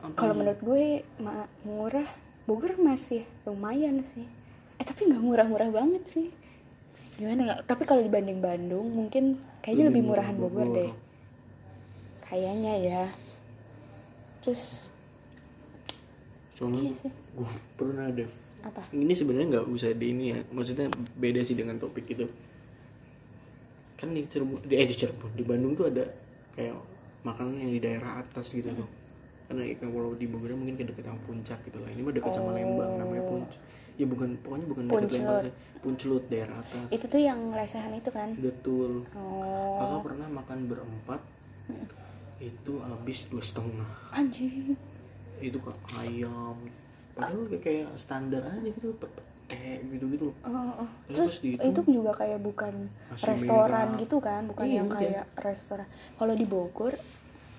[0.00, 0.84] Apa kalau menurut gue
[1.20, 2.08] ma- murah.
[2.48, 4.24] Bogor masih lumayan sih.
[4.80, 6.32] Eh tapi nggak murah-murah banget sih
[7.20, 7.54] gimana ya?
[7.68, 10.92] Tapi kalau dibanding Bandung mungkin kayaknya lebih, murah murahan Bogor, deh.
[12.24, 13.02] Kayaknya ya.
[14.40, 14.88] Terus
[16.56, 17.12] soalnya iya sih.
[17.12, 18.24] gue pernah ada
[18.64, 18.82] apa?
[18.92, 20.38] Ini sebenarnya nggak usah di ini ya.
[20.56, 20.88] Maksudnya
[21.20, 22.24] beda sih dengan topik itu.
[24.00, 26.04] Kan di Cirebon di, eh di Cirebon di Bandung tuh ada
[26.56, 26.72] kayak
[27.28, 28.88] makanan yang di daerah atas gitu tuh.
[29.44, 31.90] Karena ya, kalau di Bogor mungkin ke dekat sama puncak gitu lah.
[31.92, 32.56] Ini mah dekat sama Oh.
[32.56, 33.60] Lembang namanya puncak
[34.00, 35.12] ya bukan pokoknya bukan dekat.
[35.20, 36.88] Lembang sih puncelut daerah atas.
[36.88, 38.28] Itu tuh yang lesehan itu kan?
[38.34, 39.04] Betul.
[39.06, 41.20] Kakak oh pernah makan berempat
[42.38, 43.88] itu habis dua setengah.
[44.10, 44.76] Anjing.
[45.38, 46.56] Itu kak ayam.
[47.12, 50.88] Padahal kayak- kayak standar aja gitu pete gitu gitu Oh, oh.
[51.06, 51.72] Terus terus dihitung.
[51.74, 52.72] itu juga kayak bukan
[53.10, 53.98] restoran merah.
[53.98, 54.42] gitu kan?
[54.46, 55.00] Bukan Iya, yang bukan.
[55.02, 55.86] kayak restoran.
[56.14, 56.94] Kalau di Bogor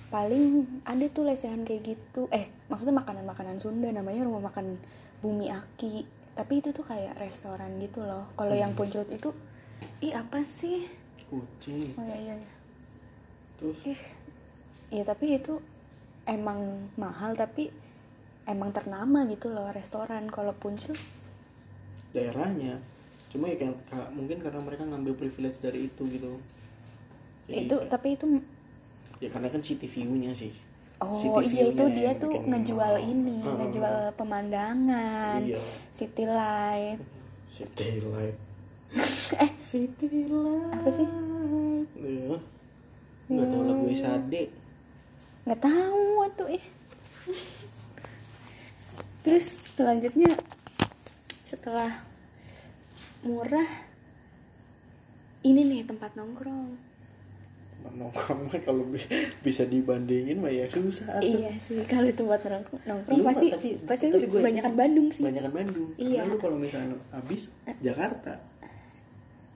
[0.07, 0.43] paling
[0.83, 2.25] ada tuh lesehan kayak gitu.
[2.29, 4.75] Eh maksudnya makanan-makanan Sunda namanya rumah makan
[5.19, 5.93] Bumi Aki
[6.31, 8.25] tapi itu tuh kayak restoran gitu loh.
[8.33, 9.29] Kalau yang puncelut itu
[9.99, 10.87] ih apa sih?
[11.27, 11.95] Kucing.
[11.95, 12.35] Oh iya iya.
[13.57, 13.77] Terus?
[13.85, 13.99] Ih
[14.91, 15.59] iya tapi itu
[16.25, 16.59] emang
[16.95, 17.71] mahal tapi
[18.45, 20.27] emang ternama gitu loh restoran.
[20.27, 20.99] Kalau puncelut
[22.11, 22.79] daerahnya.
[23.31, 26.31] Cuma ya kan ka- mungkin karena mereka ngambil privilege dari itu gitu.
[27.47, 28.25] Jadi itu kayak- tapi itu
[29.19, 30.49] ya karena kan city view-nya sih
[31.01, 33.55] Oh iya itu dia tuh ngejual ini, Heeh.
[33.57, 35.57] ngejual pemandangan, iya
[35.89, 37.01] city light.
[37.51, 38.37] city light
[39.43, 41.07] Eh city light Apa sih?
[42.01, 42.37] ya
[43.31, 44.43] nggak tahu lagu Sade
[45.41, 46.63] nggak tahu tuh ih.
[49.21, 50.31] Terus selanjutnya
[51.45, 51.89] setelah
[53.23, 53.69] murah
[55.41, 56.90] ini nih tempat nongkrong.
[57.91, 59.09] Nongkrong mah kalau bi-
[59.41, 61.23] bisa dibandingin mah ya susah tuh.
[61.23, 64.41] Iya sih kalau tempat nongkrong, nongkrong Lu mah pasti tapi- pasti tapi gue-
[64.73, 65.21] Bandung sih.
[65.21, 66.19] banyakan Bandung Iya.
[66.19, 67.41] karena lu kalau misalnya habis
[67.79, 68.33] Jakarta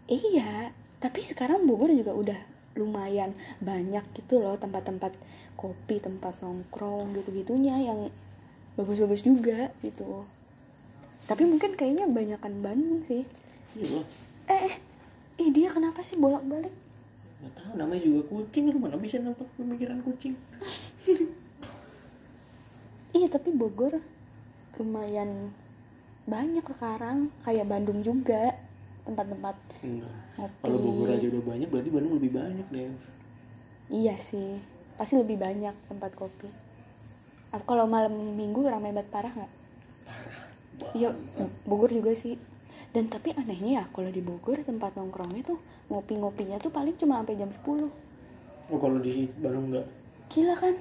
[0.05, 2.39] Iya, tapi sekarang Bogor juga udah
[2.75, 5.09] lumayan banyak gitu loh tempat-tempat
[5.55, 7.97] kopi, tempat nongkrong gitu-gitunya yang
[8.75, 10.05] bagus-bagus juga gitu.
[11.25, 13.25] Tapi mungkin kayaknya banyakan Bandung sih.
[13.75, 14.01] iya
[14.47, 14.77] Eh,
[15.39, 16.69] eh, dia kenapa sih bolak-balik?
[17.45, 20.33] Nggak tahu namanya juga kucing lu mana bisa nampak pemikiran kucing
[23.15, 23.95] Iya, tapi Bogor
[24.75, 25.29] lumayan
[26.27, 28.51] banyak sekarang, kayak Bandung juga
[29.07, 29.55] tempat-tempat
[30.35, 30.57] ngopi.
[30.59, 32.91] kalau Bogor aja udah banyak berarti Bandung lebih banyak deh
[34.03, 34.59] Iya sih,
[34.97, 36.49] pasti lebih banyak tempat kopi.
[37.63, 39.51] Kalau malam minggu ramai banget parah nggak?
[40.97, 41.13] Iya,
[41.69, 42.35] Bogor juga sih.
[42.91, 45.59] Dan tapi anehnya ya, kalau di Bogor tempat nongkrongnya tuh
[45.91, 48.73] ngopi-ngopinya tuh paling cuma sampai jam 10.
[48.73, 49.87] oh kalau di Bandung enggak
[50.25, 50.73] Gila kan?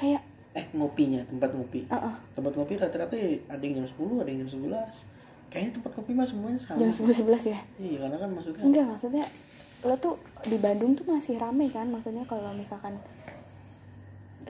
[0.00, 0.22] Kayak,
[0.56, 4.28] eh ngopinya tempat ngopi uh -uh, tempat ngopi rata-rata ya ada yang jam 10 ada
[4.32, 7.60] yang jam 11 kayaknya tempat kopi mah semuanya sama jam 10-11 ya?
[7.80, 9.24] iya karena kan maksudnya Enggak, maksudnya
[9.84, 10.14] lo tuh
[10.48, 11.86] di Bandung tuh masih rame kan?
[11.92, 12.96] Maksudnya kalau misalkan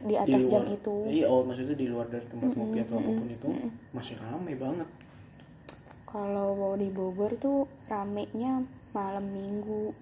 [0.07, 0.97] di di atas luar jam itu.
[1.11, 3.71] iya oh maksudnya di luar dari tempat Mm-mm, ngopi atau apa pun itu mm-mm.
[3.97, 4.89] masih rame banget
[6.07, 8.63] Kalau di Bogor tuh ramenya
[8.97, 9.93] malam minggu.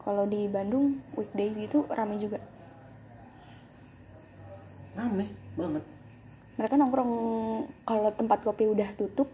[0.00, 2.38] Kalau di Bandung weekdays gitu rame juga.
[4.92, 5.26] rame
[5.56, 5.84] banget.
[6.56, 7.12] Mereka nongkrong
[7.82, 9.26] kalau tempat kopi udah tutup,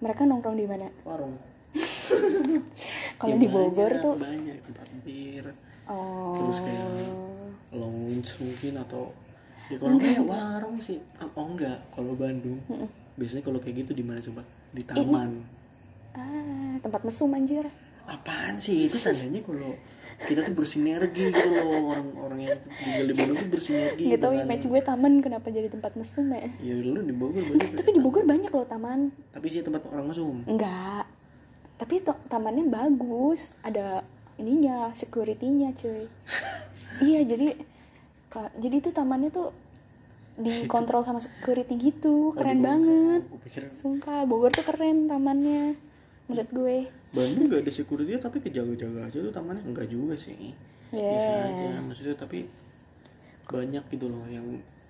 [0.00, 0.86] mereka nongkrong di mana?
[1.04, 1.34] warung.
[3.20, 4.14] Kalau Ya, di Bogor banyak, tuh.
[4.18, 5.44] banyak tempat bir.
[5.86, 6.36] Oh.
[6.36, 6.88] Terus kayak
[7.72, 9.04] lounge mungkin atau
[9.68, 11.78] ya kalau kayak warung sih oh enggak?
[11.92, 12.58] Kalau Bandung
[13.14, 14.42] biasanya kalau kayak gitu di mana coba?
[14.72, 15.30] Di taman
[16.14, 16.42] ah
[16.78, 17.64] tempat mesum anjir.
[18.04, 19.72] apaan sih itu tandanya kalau
[20.20, 24.44] kita tuh bersinergi gitu loh orang-orang yang tinggal di Bandung tuh bersinergi Gak tau dengan-
[24.44, 26.46] image gue taman kenapa jadi tempat mesum ya?
[26.60, 29.10] ya lu di Bogor banyak Tapi di Bogor banyak loh taman.
[29.30, 31.06] tapi sih tempat orang mesum Enggak.
[31.74, 31.94] Tapi
[32.28, 33.58] tamannya bagus.
[33.60, 36.06] Ada ininya, security-nya, cuy.
[37.08, 37.58] iya, jadi
[38.56, 39.50] jadi itu tamannya tuh
[40.36, 42.30] dikontrol sama security gitu.
[42.32, 42.66] Keren Oh, Bogor.
[42.68, 43.22] banget.
[43.42, 45.74] Pikir Sumpah, Bogor tuh keren tamannya.
[46.32, 46.76] Menurut gue.
[47.12, 49.62] Bandung gak ada security tapi kejaga-jaga aja tuh tamannya.
[49.62, 50.52] Enggak juga sih.
[50.88, 51.80] Biasa aja Yeah.
[51.80, 52.44] maksudnya tapi
[53.44, 54.44] banyak gitu loh yang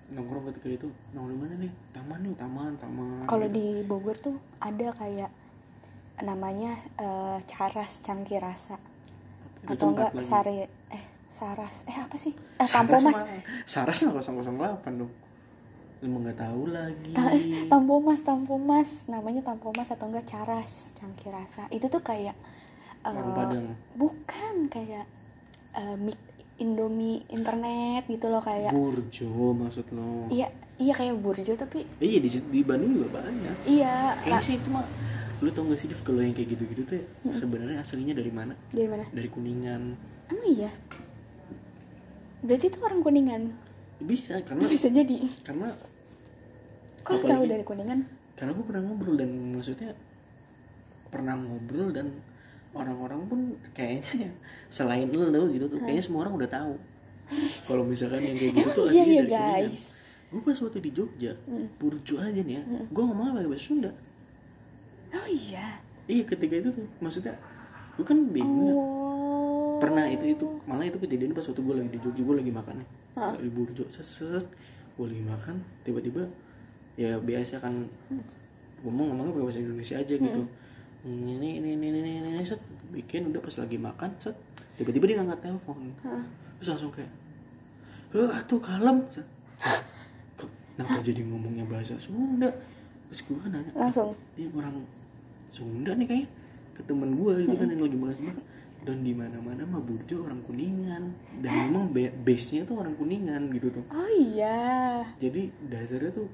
[0.09, 0.87] nongkrong ketika itu.
[1.11, 1.71] Nongkrong di mana nih?
[1.91, 3.23] Taman nih taman taman.
[3.25, 3.55] Kalau gitu.
[3.55, 5.31] di Bogor tuh ada kayak
[6.21, 8.75] namanya eh, Caras Cangkir Rasa.
[9.63, 10.27] Atau enggak lagi.
[10.27, 12.31] Sari eh Saras eh apa sih?
[12.31, 13.27] Eh Saras Tampomas mah-
[13.65, 14.13] Saras mah
[14.79, 15.11] 008 dong
[16.03, 17.11] lu nggak tahu lagi.
[17.11, 18.89] Ta- eh, Tampomas Tampomas.
[19.07, 21.65] Namanya Tampomas atau enggak Caras Cangkir Rasa.
[21.69, 22.35] Itu tuh kayak
[23.01, 23.65] eh, Warung Padang.
[23.95, 25.07] bukan kayak
[25.73, 26.19] eh, mik
[26.53, 29.25] Indomie internet gitu loh kayak Burjo
[29.57, 30.29] maksud lo.
[30.29, 33.55] Iya iya kayak burjo tapi Eh, iya di, di Bandung juga banyak.
[33.65, 34.85] Iya kayaknya sih itu mah
[35.39, 38.53] lu tau gak sih Div kalau yang kayak gitu-gitu tuh sebenarnya aslinya dari mana?
[38.69, 39.03] Dari mana?
[39.09, 39.81] Dari kuningan.
[40.29, 40.71] Emang iya?
[42.41, 43.41] Berarti itu orang kuningan?
[43.99, 45.73] Bisa karena bisa jadi karena
[47.03, 47.99] kok Apalagi- tahu dari kuningan?
[48.33, 49.91] Karena gue pernah ngobrol dan maksudnya
[51.07, 52.07] pernah ngobrol dan
[52.73, 53.39] orang-orang pun
[53.71, 54.33] kayaknya
[54.75, 56.73] selain lo gitu tuh kayaknya semua orang udah tahu.
[57.63, 59.63] Kalau misalkan yang kayak gitu tuh iya aslinya ya dari kuningan.
[59.69, 59.83] guys.
[60.25, 61.67] Gue pas waktu di Jogja Mm.
[61.77, 63.91] burjo aja nih ya gue ngomong pakai bahasa Sunda?
[65.13, 65.77] Oh iya.
[66.03, 67.37] Iya ketika itu tuh maksudnya
[67.93, 68.73] gue kan bingung ya.
[68.73, 69.77] Oh.
[69.77, 72.75] Pernah itu itu malah itu kejadian pas waktu gue lagi di Jogja gue lagi makan
[72.75, 72.89] nih.
[73.13, 73.33] Hah?
[73.37, 74.45] di burjo set set
[74.93, 76.25] gue lagi makan tiba-tiba
[76.99, 77.73] ya biasa kan.
[78.83, 80.41] Ngomong ngomongnya pakai bahasa Indonesia aja gitu.
[81.03, 82.59] Ini ini ini ini ini, ini set.
[82.91, 84.35] Bikin udah pas lagi makan set.
[84.79, 85.77] Tiba-tiba dia ngangkat telepon.
[86.03, 86.23] Hah?
[86.63, 87.11] terus langsung kayak
[88.15, 89.03] eh atuh kalem.
[89.11, 89.27] Set.
[90.39, 92.47] Kok kenapa jadi ngomongnya bahasa Sunda?
[93.11, 94.15] Terus gue kan nanya langsung.
[94.39, 94.79] Dia orang
[95.51, 96.27] Sunda nih kayak
[96.73, 98.39] ke temen gue gitu kan yang lagi bahas bahas
[98.83, 101.03] dan di mana mana mah burjo orang kuningan.
[101.43, 101.91] Dan memang
[102.23, 103.83] base nya tuh orang kuningan gitu tuh.
[103.91, 105.03] Oh iya.
[105.19, 106.27] Jadi dasarnya tuh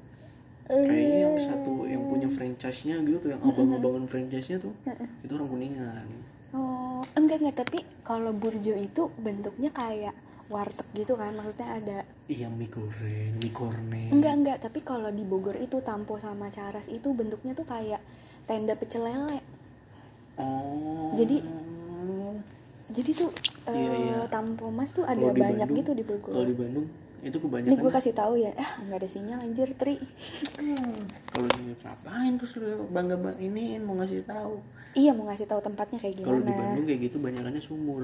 [0.69, 4.73] kayaknya yang satu yang punya franchise-nya gitu tuh yang abang-abangan franchise-nya tuh
[5.19, 6.05] itu orang kuningan.
[6.51, 10.13] Oh enggak enggak tapi kalau burjo itu bentuknya kayak
[10.47, 15.21] warteg gitu kan maksudnya ada iya mie goreng mie kornet enggak enggak tapi kalau di
[15.21, 18.01] Bogor itu Tampo sama Caras itu bentuknya tuh kayak
[18.45, 19.37] tenda pecel lele.
[20.35, 21.13] Oh.
[21.13, 21.37] Jadi,
[22.89, 23.29] jadi tuh
[23.67, 24.19] eh, Iya, iya.
[24.25, 26.31] Tampo Mas tuh ada banyak Bandung- gitu di Bogor.
[26.31, 26.87] kalau di Bandung
[27.19, 28.51] itu ini kebanyakan gue kasih tahu ya.
[28.55, 29.95] Ah nggak ada sinyal anjir tri.
[31.29, 34.59] Kalau di ngapain terus lu bangga bang ini mau ngasih tahu?
[34.97, 36.61] Iya mau ngasih tahu tempatnya kayak kalau di gimana.
[36.63, 38.03] Bandung kayak gitu banyakannya sumur.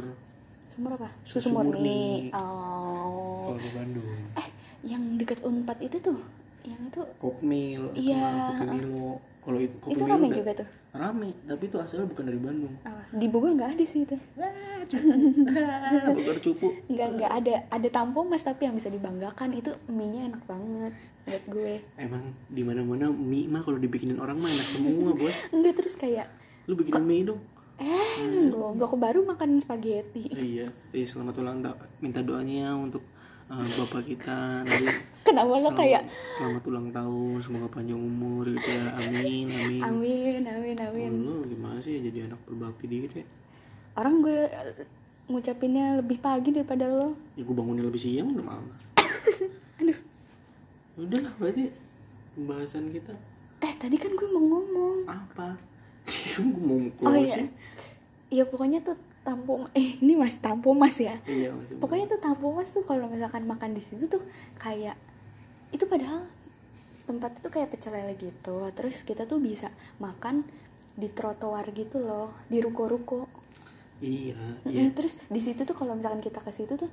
[0.75, 1.09] Sumur apa?
[1.23, 1.71] Susu susu murni.
[1.71, 2.35] murni.
[2.35, 3.51] oh.
[3.51, 4.07] Kalau di Bandung.
[4.37, 4.47] Eh
[4.85, 6.19] yang deket unpad itu tuh?
[6.65, 7.01] Yang itu?
[7.21, 8.25] Kopmil, Iya.
[8.57, 9.21] Kopi Milo.
[9.45, 12.73] Kalau itu Kopi itu rame juga tuh rame, tapi itu asalnya bukan dari Bandung.
[12.81, 13.01] Apa?
[13.13, 16.67] di Bogor nggak ada sih itu Ah, Bogor cupu.
[16.87, 20.93] nggak nggak ada ada Tampo Mas tapi yang bisa dibanggakan itu mie nya enak banget
[21.23, 25.37] buat gue Emang di mana-mana mie mah kalau dibikinin orang mah enak semua, Bos.
[25.49, 26.25] enggak terus kayak
[26.65, 27.41] Lu bikinin mie dong.
[27.75, 28.17] eh
[28.49, 31.75] goblok baru makan spaghetti Iya, eh, selamat ulang tahun.
[31.99, 33.03] Minta doanya untuk
[33.45, 34.89] eh, bapak kita nanti
[35.25, 38.85] kenapa lo selamat, kayak selamat ulang tahun, semoga panjang umur gitu ya.
[38.95, 39.81] Amin, amin.
[39.81, 43.25] amin amin amin Oh, lu gimana sih jadi anak berbakti dikit ya?
[43.95, 44.85] orang gue eh,
[45.25, 48.67] ngucapinnya lebih pagi daripada lo Ya gue bangunnya lebih siang udah malam.
[49.79, 49.99] aduh
[50.97, 51.63] Udah lah berarti
[52.31, 53.15] pembahasan kita
[53.57, 55.55] eh tadi kan gue mau ngomong apa?
[56.37, 57.47] gue mau oh iya
[58.27, 62.51] iya pokoknya tuh tampo eh ini mas tampo mas ya Iya, masih pokoknya tuh tampo
[62.51, 64.21] mas tuh kalau misalkan makan di situ tuh
[64.55, 64.93] kayak
[65.73, 66.21] itu padahal
[67.05, 69.69] tempat itu kayak pecel lele gitu terus kita tuh bisa
[70.01, 70.41] makan
[70.97, 73.29] di trotoar gitu loh di ruko-ruko
[74.03, 74.35] Iya,
[74.67, 74.91] iya.
[74.91, 76.91] terus di situ tuh kalau misalkan kita ke situ tuh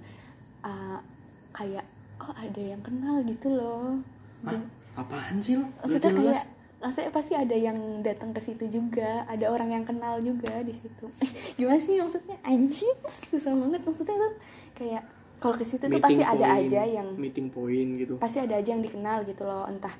[0.62, 1.02] uh,
[1.50, 1.82] kayak
[2.22, 3.98] oh ada yang kenal gitu loh
[4.46, 4.62] Hah?
[5.02, 5.66] Apaan sih lo?
[5.82, 6.46] Maksudnya kayak
[6.82, 11.06] maksudnya pasti ada yang datang ke situ juga ada orang yang kenal juga di situ
[11.58, 12.96] gimana sih maksudnya anjing
[13.30, 14.34] susah banget maksudnya tuh
[14.74, 15.02] kayak
[15.42, 18.14] kalau ke situ tuh pasti ada point, aja yang meeting point gitu.
[18.22, 19.92] pasti ada aja yang dikenal gitu loh entah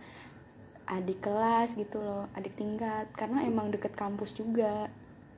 [0.87, 4.87] adik kelas gitu loh adik tingkat karena emang deket kampus juga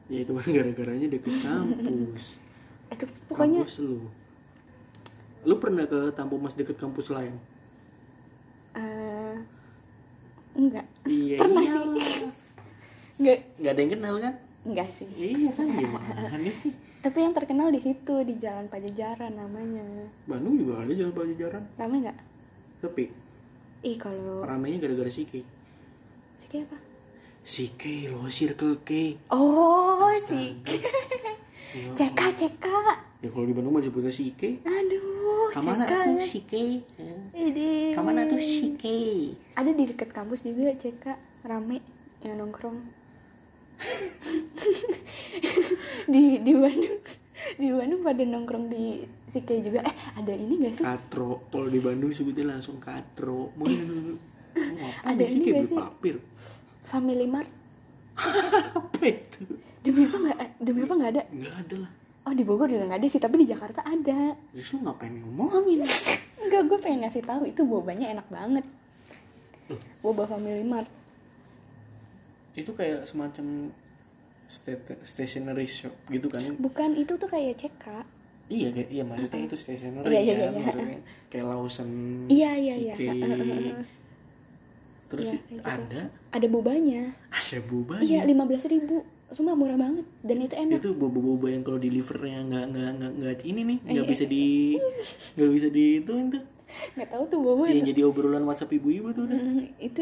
[0.05, 2.37] Ya itu kan gara-garanya deket kampus.
[2.93, 4.05] itu pokoknya Kampus lu.
[5.49, 7.33] Lu pernah ke Tampo Mas deket kampus lain?
[8.77, 9.35] eh,
[10.61, 11.75] enggak Iya, Pernah iya.
[13.17, 14.35] enggak Gak ada yang kenal kan?
[14.65, 16.73] Enggak sih Iya kan gimana sih?
[16.99, 19.85] tapi yang terkenal di situ di jalan Pajajaran namanya
[20.25, 21.63] Bandung juga ada jalan Pajajaran.
[21.75, 22.19] ramai nggak
[22.81, 23.05] Tapi
[23.83, 25.45] ih kalau ramainya gara-gara Sike.
[26.35, 26.79] si kayak apa
[27.43, 28.91] Sike lo, Circle K.
[29.31, 30.79] oh si Astaga.
[31.75, 32.65] Ya CK CK
[33.19, 34.63] Ya kalau di Bandung mah disebutnya Sike.
[34.63, 36.65] aduh Kamana CK tuh Sike?
[37.35, 39.35] Ini Kamana tuh Sike?
[39.53, 41.05] ada di dekat kampus juga CK
[41.45, 41.83] rame
[42.23, 42.79] yang nongkrong
[46.13, 46.99] di di Bandung.
[47.55, 49.83] Di Bandung pada nongkrong di si Kay juga.
[49.85, 50.85] Eh ada ini gak sih?
[50.85, 51.43] Katro.
[51.51, 53.51] Kalau di Bandung sebutnya langsung katro.
[53.59, 54.15] Mau dulu.
[55.03, 55.75] Ada ada kayak nggak beli sih?
[55.75, 56.17] papir.
[56.87, 57.51] Family Mart.
[58.79, 59.43] Apa itu?
[59.83, 61.23] Demi apa nggak demi apa nggak ada?
[61.29, 61.91] Nggak ada lah.
[62.25, 64.33] Oh di Bogor juga nggak ada sih tapi di Jakarta ada.
[64.57, 65.85] Justru ngapain ngomongin?
[66.47, 68.65] Enggak gue pengen ngasih tahu itu bobanya enak banget.
[70.01, 70.89] Boba Family Mart
[72.55, 73.71] itu kayak semacam
[75.05, 76.43] stationery shop gitu kan?
[76.57, 77.87] Bukan itu tuh kayak CK
[78.45, 80.51] iya kayak iya maksudnya itu stationery Iya, iya, ya iya, iya.
[80.53, 80.99] maksudnya.
[81.29, 81.89] Kayak Lawson
[82.29, 82.95] Iya, iya, iya.
[85.05, 85.63] Terus Iya, gitu.
[85.65, 86.03] ada?
[86.31, 89.01] Ada bobanya ada boba iya lima belas ribu.
[89.27, 90.05] Sumpah murah banget.
[90.21, 90.79] Dan itu enak.
[90.79, 93.91] Itu boba-boba yang kalau delivernya nggak nggak nggak nggak ini nih Iya.
[93.91, 94.45] nggak bisa di
[95.35, 96.39] nggak bisa di itu itu
[96.95, 99.39] nggak tahu tuh boba yang jadi obrolan WhatsApp ibu-ibu tuh udah.
[99.39, 100.01] Mm, itu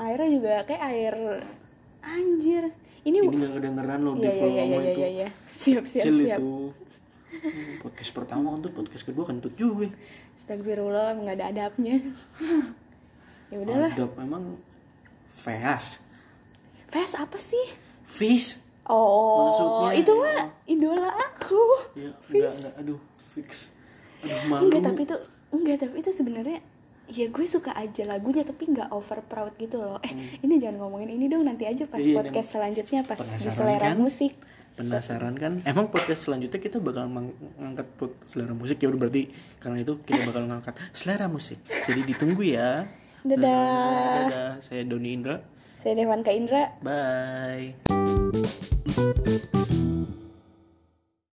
[0.00, 1.14] airnya juga kayak air
[2.00, 2.64] anjir.
[3.00, 5.00] Ini ini nggak kedengeran loh iya iya kalau iya ngomong iya itu.
[5.00, 5.28] iya iya.
[5.48, 6.38] Siap siap kecil siap.
[6.40, 6.52] itu.
[7.30, 9.88] Hmm, podcast pertama untuk podcast kedua kentut juga.
[10.40, 11.96] Astagfirullah nggak ada adabnya.
[13.50, 13.90] Ya udahlah.
[13.90, 14.44] Adab emang
[15.42, 15.98] fast
[16.86, 17.66] Fes apa sih?
[18.06, 20.22] Fish oh Maksudnya, itu ya.
[20.22, 21.62] mah idola aku.
[21.98, 23.00] Ya enggak enggak aduh
[23.34, 23.50] fix.
[24.22, 24.62] Aduh malu.
[24.70, 25.16] enggak tapi itu
[25.50, 26.58] enggak tapi itu sebenarnya
[27.10, 29.98] ya gue suka aja lagunya tapi nggak over proud gitu loh.
[30.00, 32.06] Eh ini jangan ngomongin ini dong nanti aja pas Hmm.
[32.06, 33.96] Iya, podcast selanjutnya pas di selera kan?
[33.96, 34.32] musik.
[34.70, 35.52] Penasaran kan?
[35.62, 38.78] Emang podcast selanjutnya kita bakal meng- ngangkat pod- selera musik?
[38.78, 41.58] Ya udah berarti karena itu kita bakal ngangkat selera musik.
[41.84, 42.86] Jadi ditunggu ya.
[43.20, 44.16] Dadah.
[44.24, 44.50] Dadah.
[44.64, 45.36] Saya Doni Indra.
[45.80, 46.72] Saya Dewan Indra.
[46.80, 48.69] Bye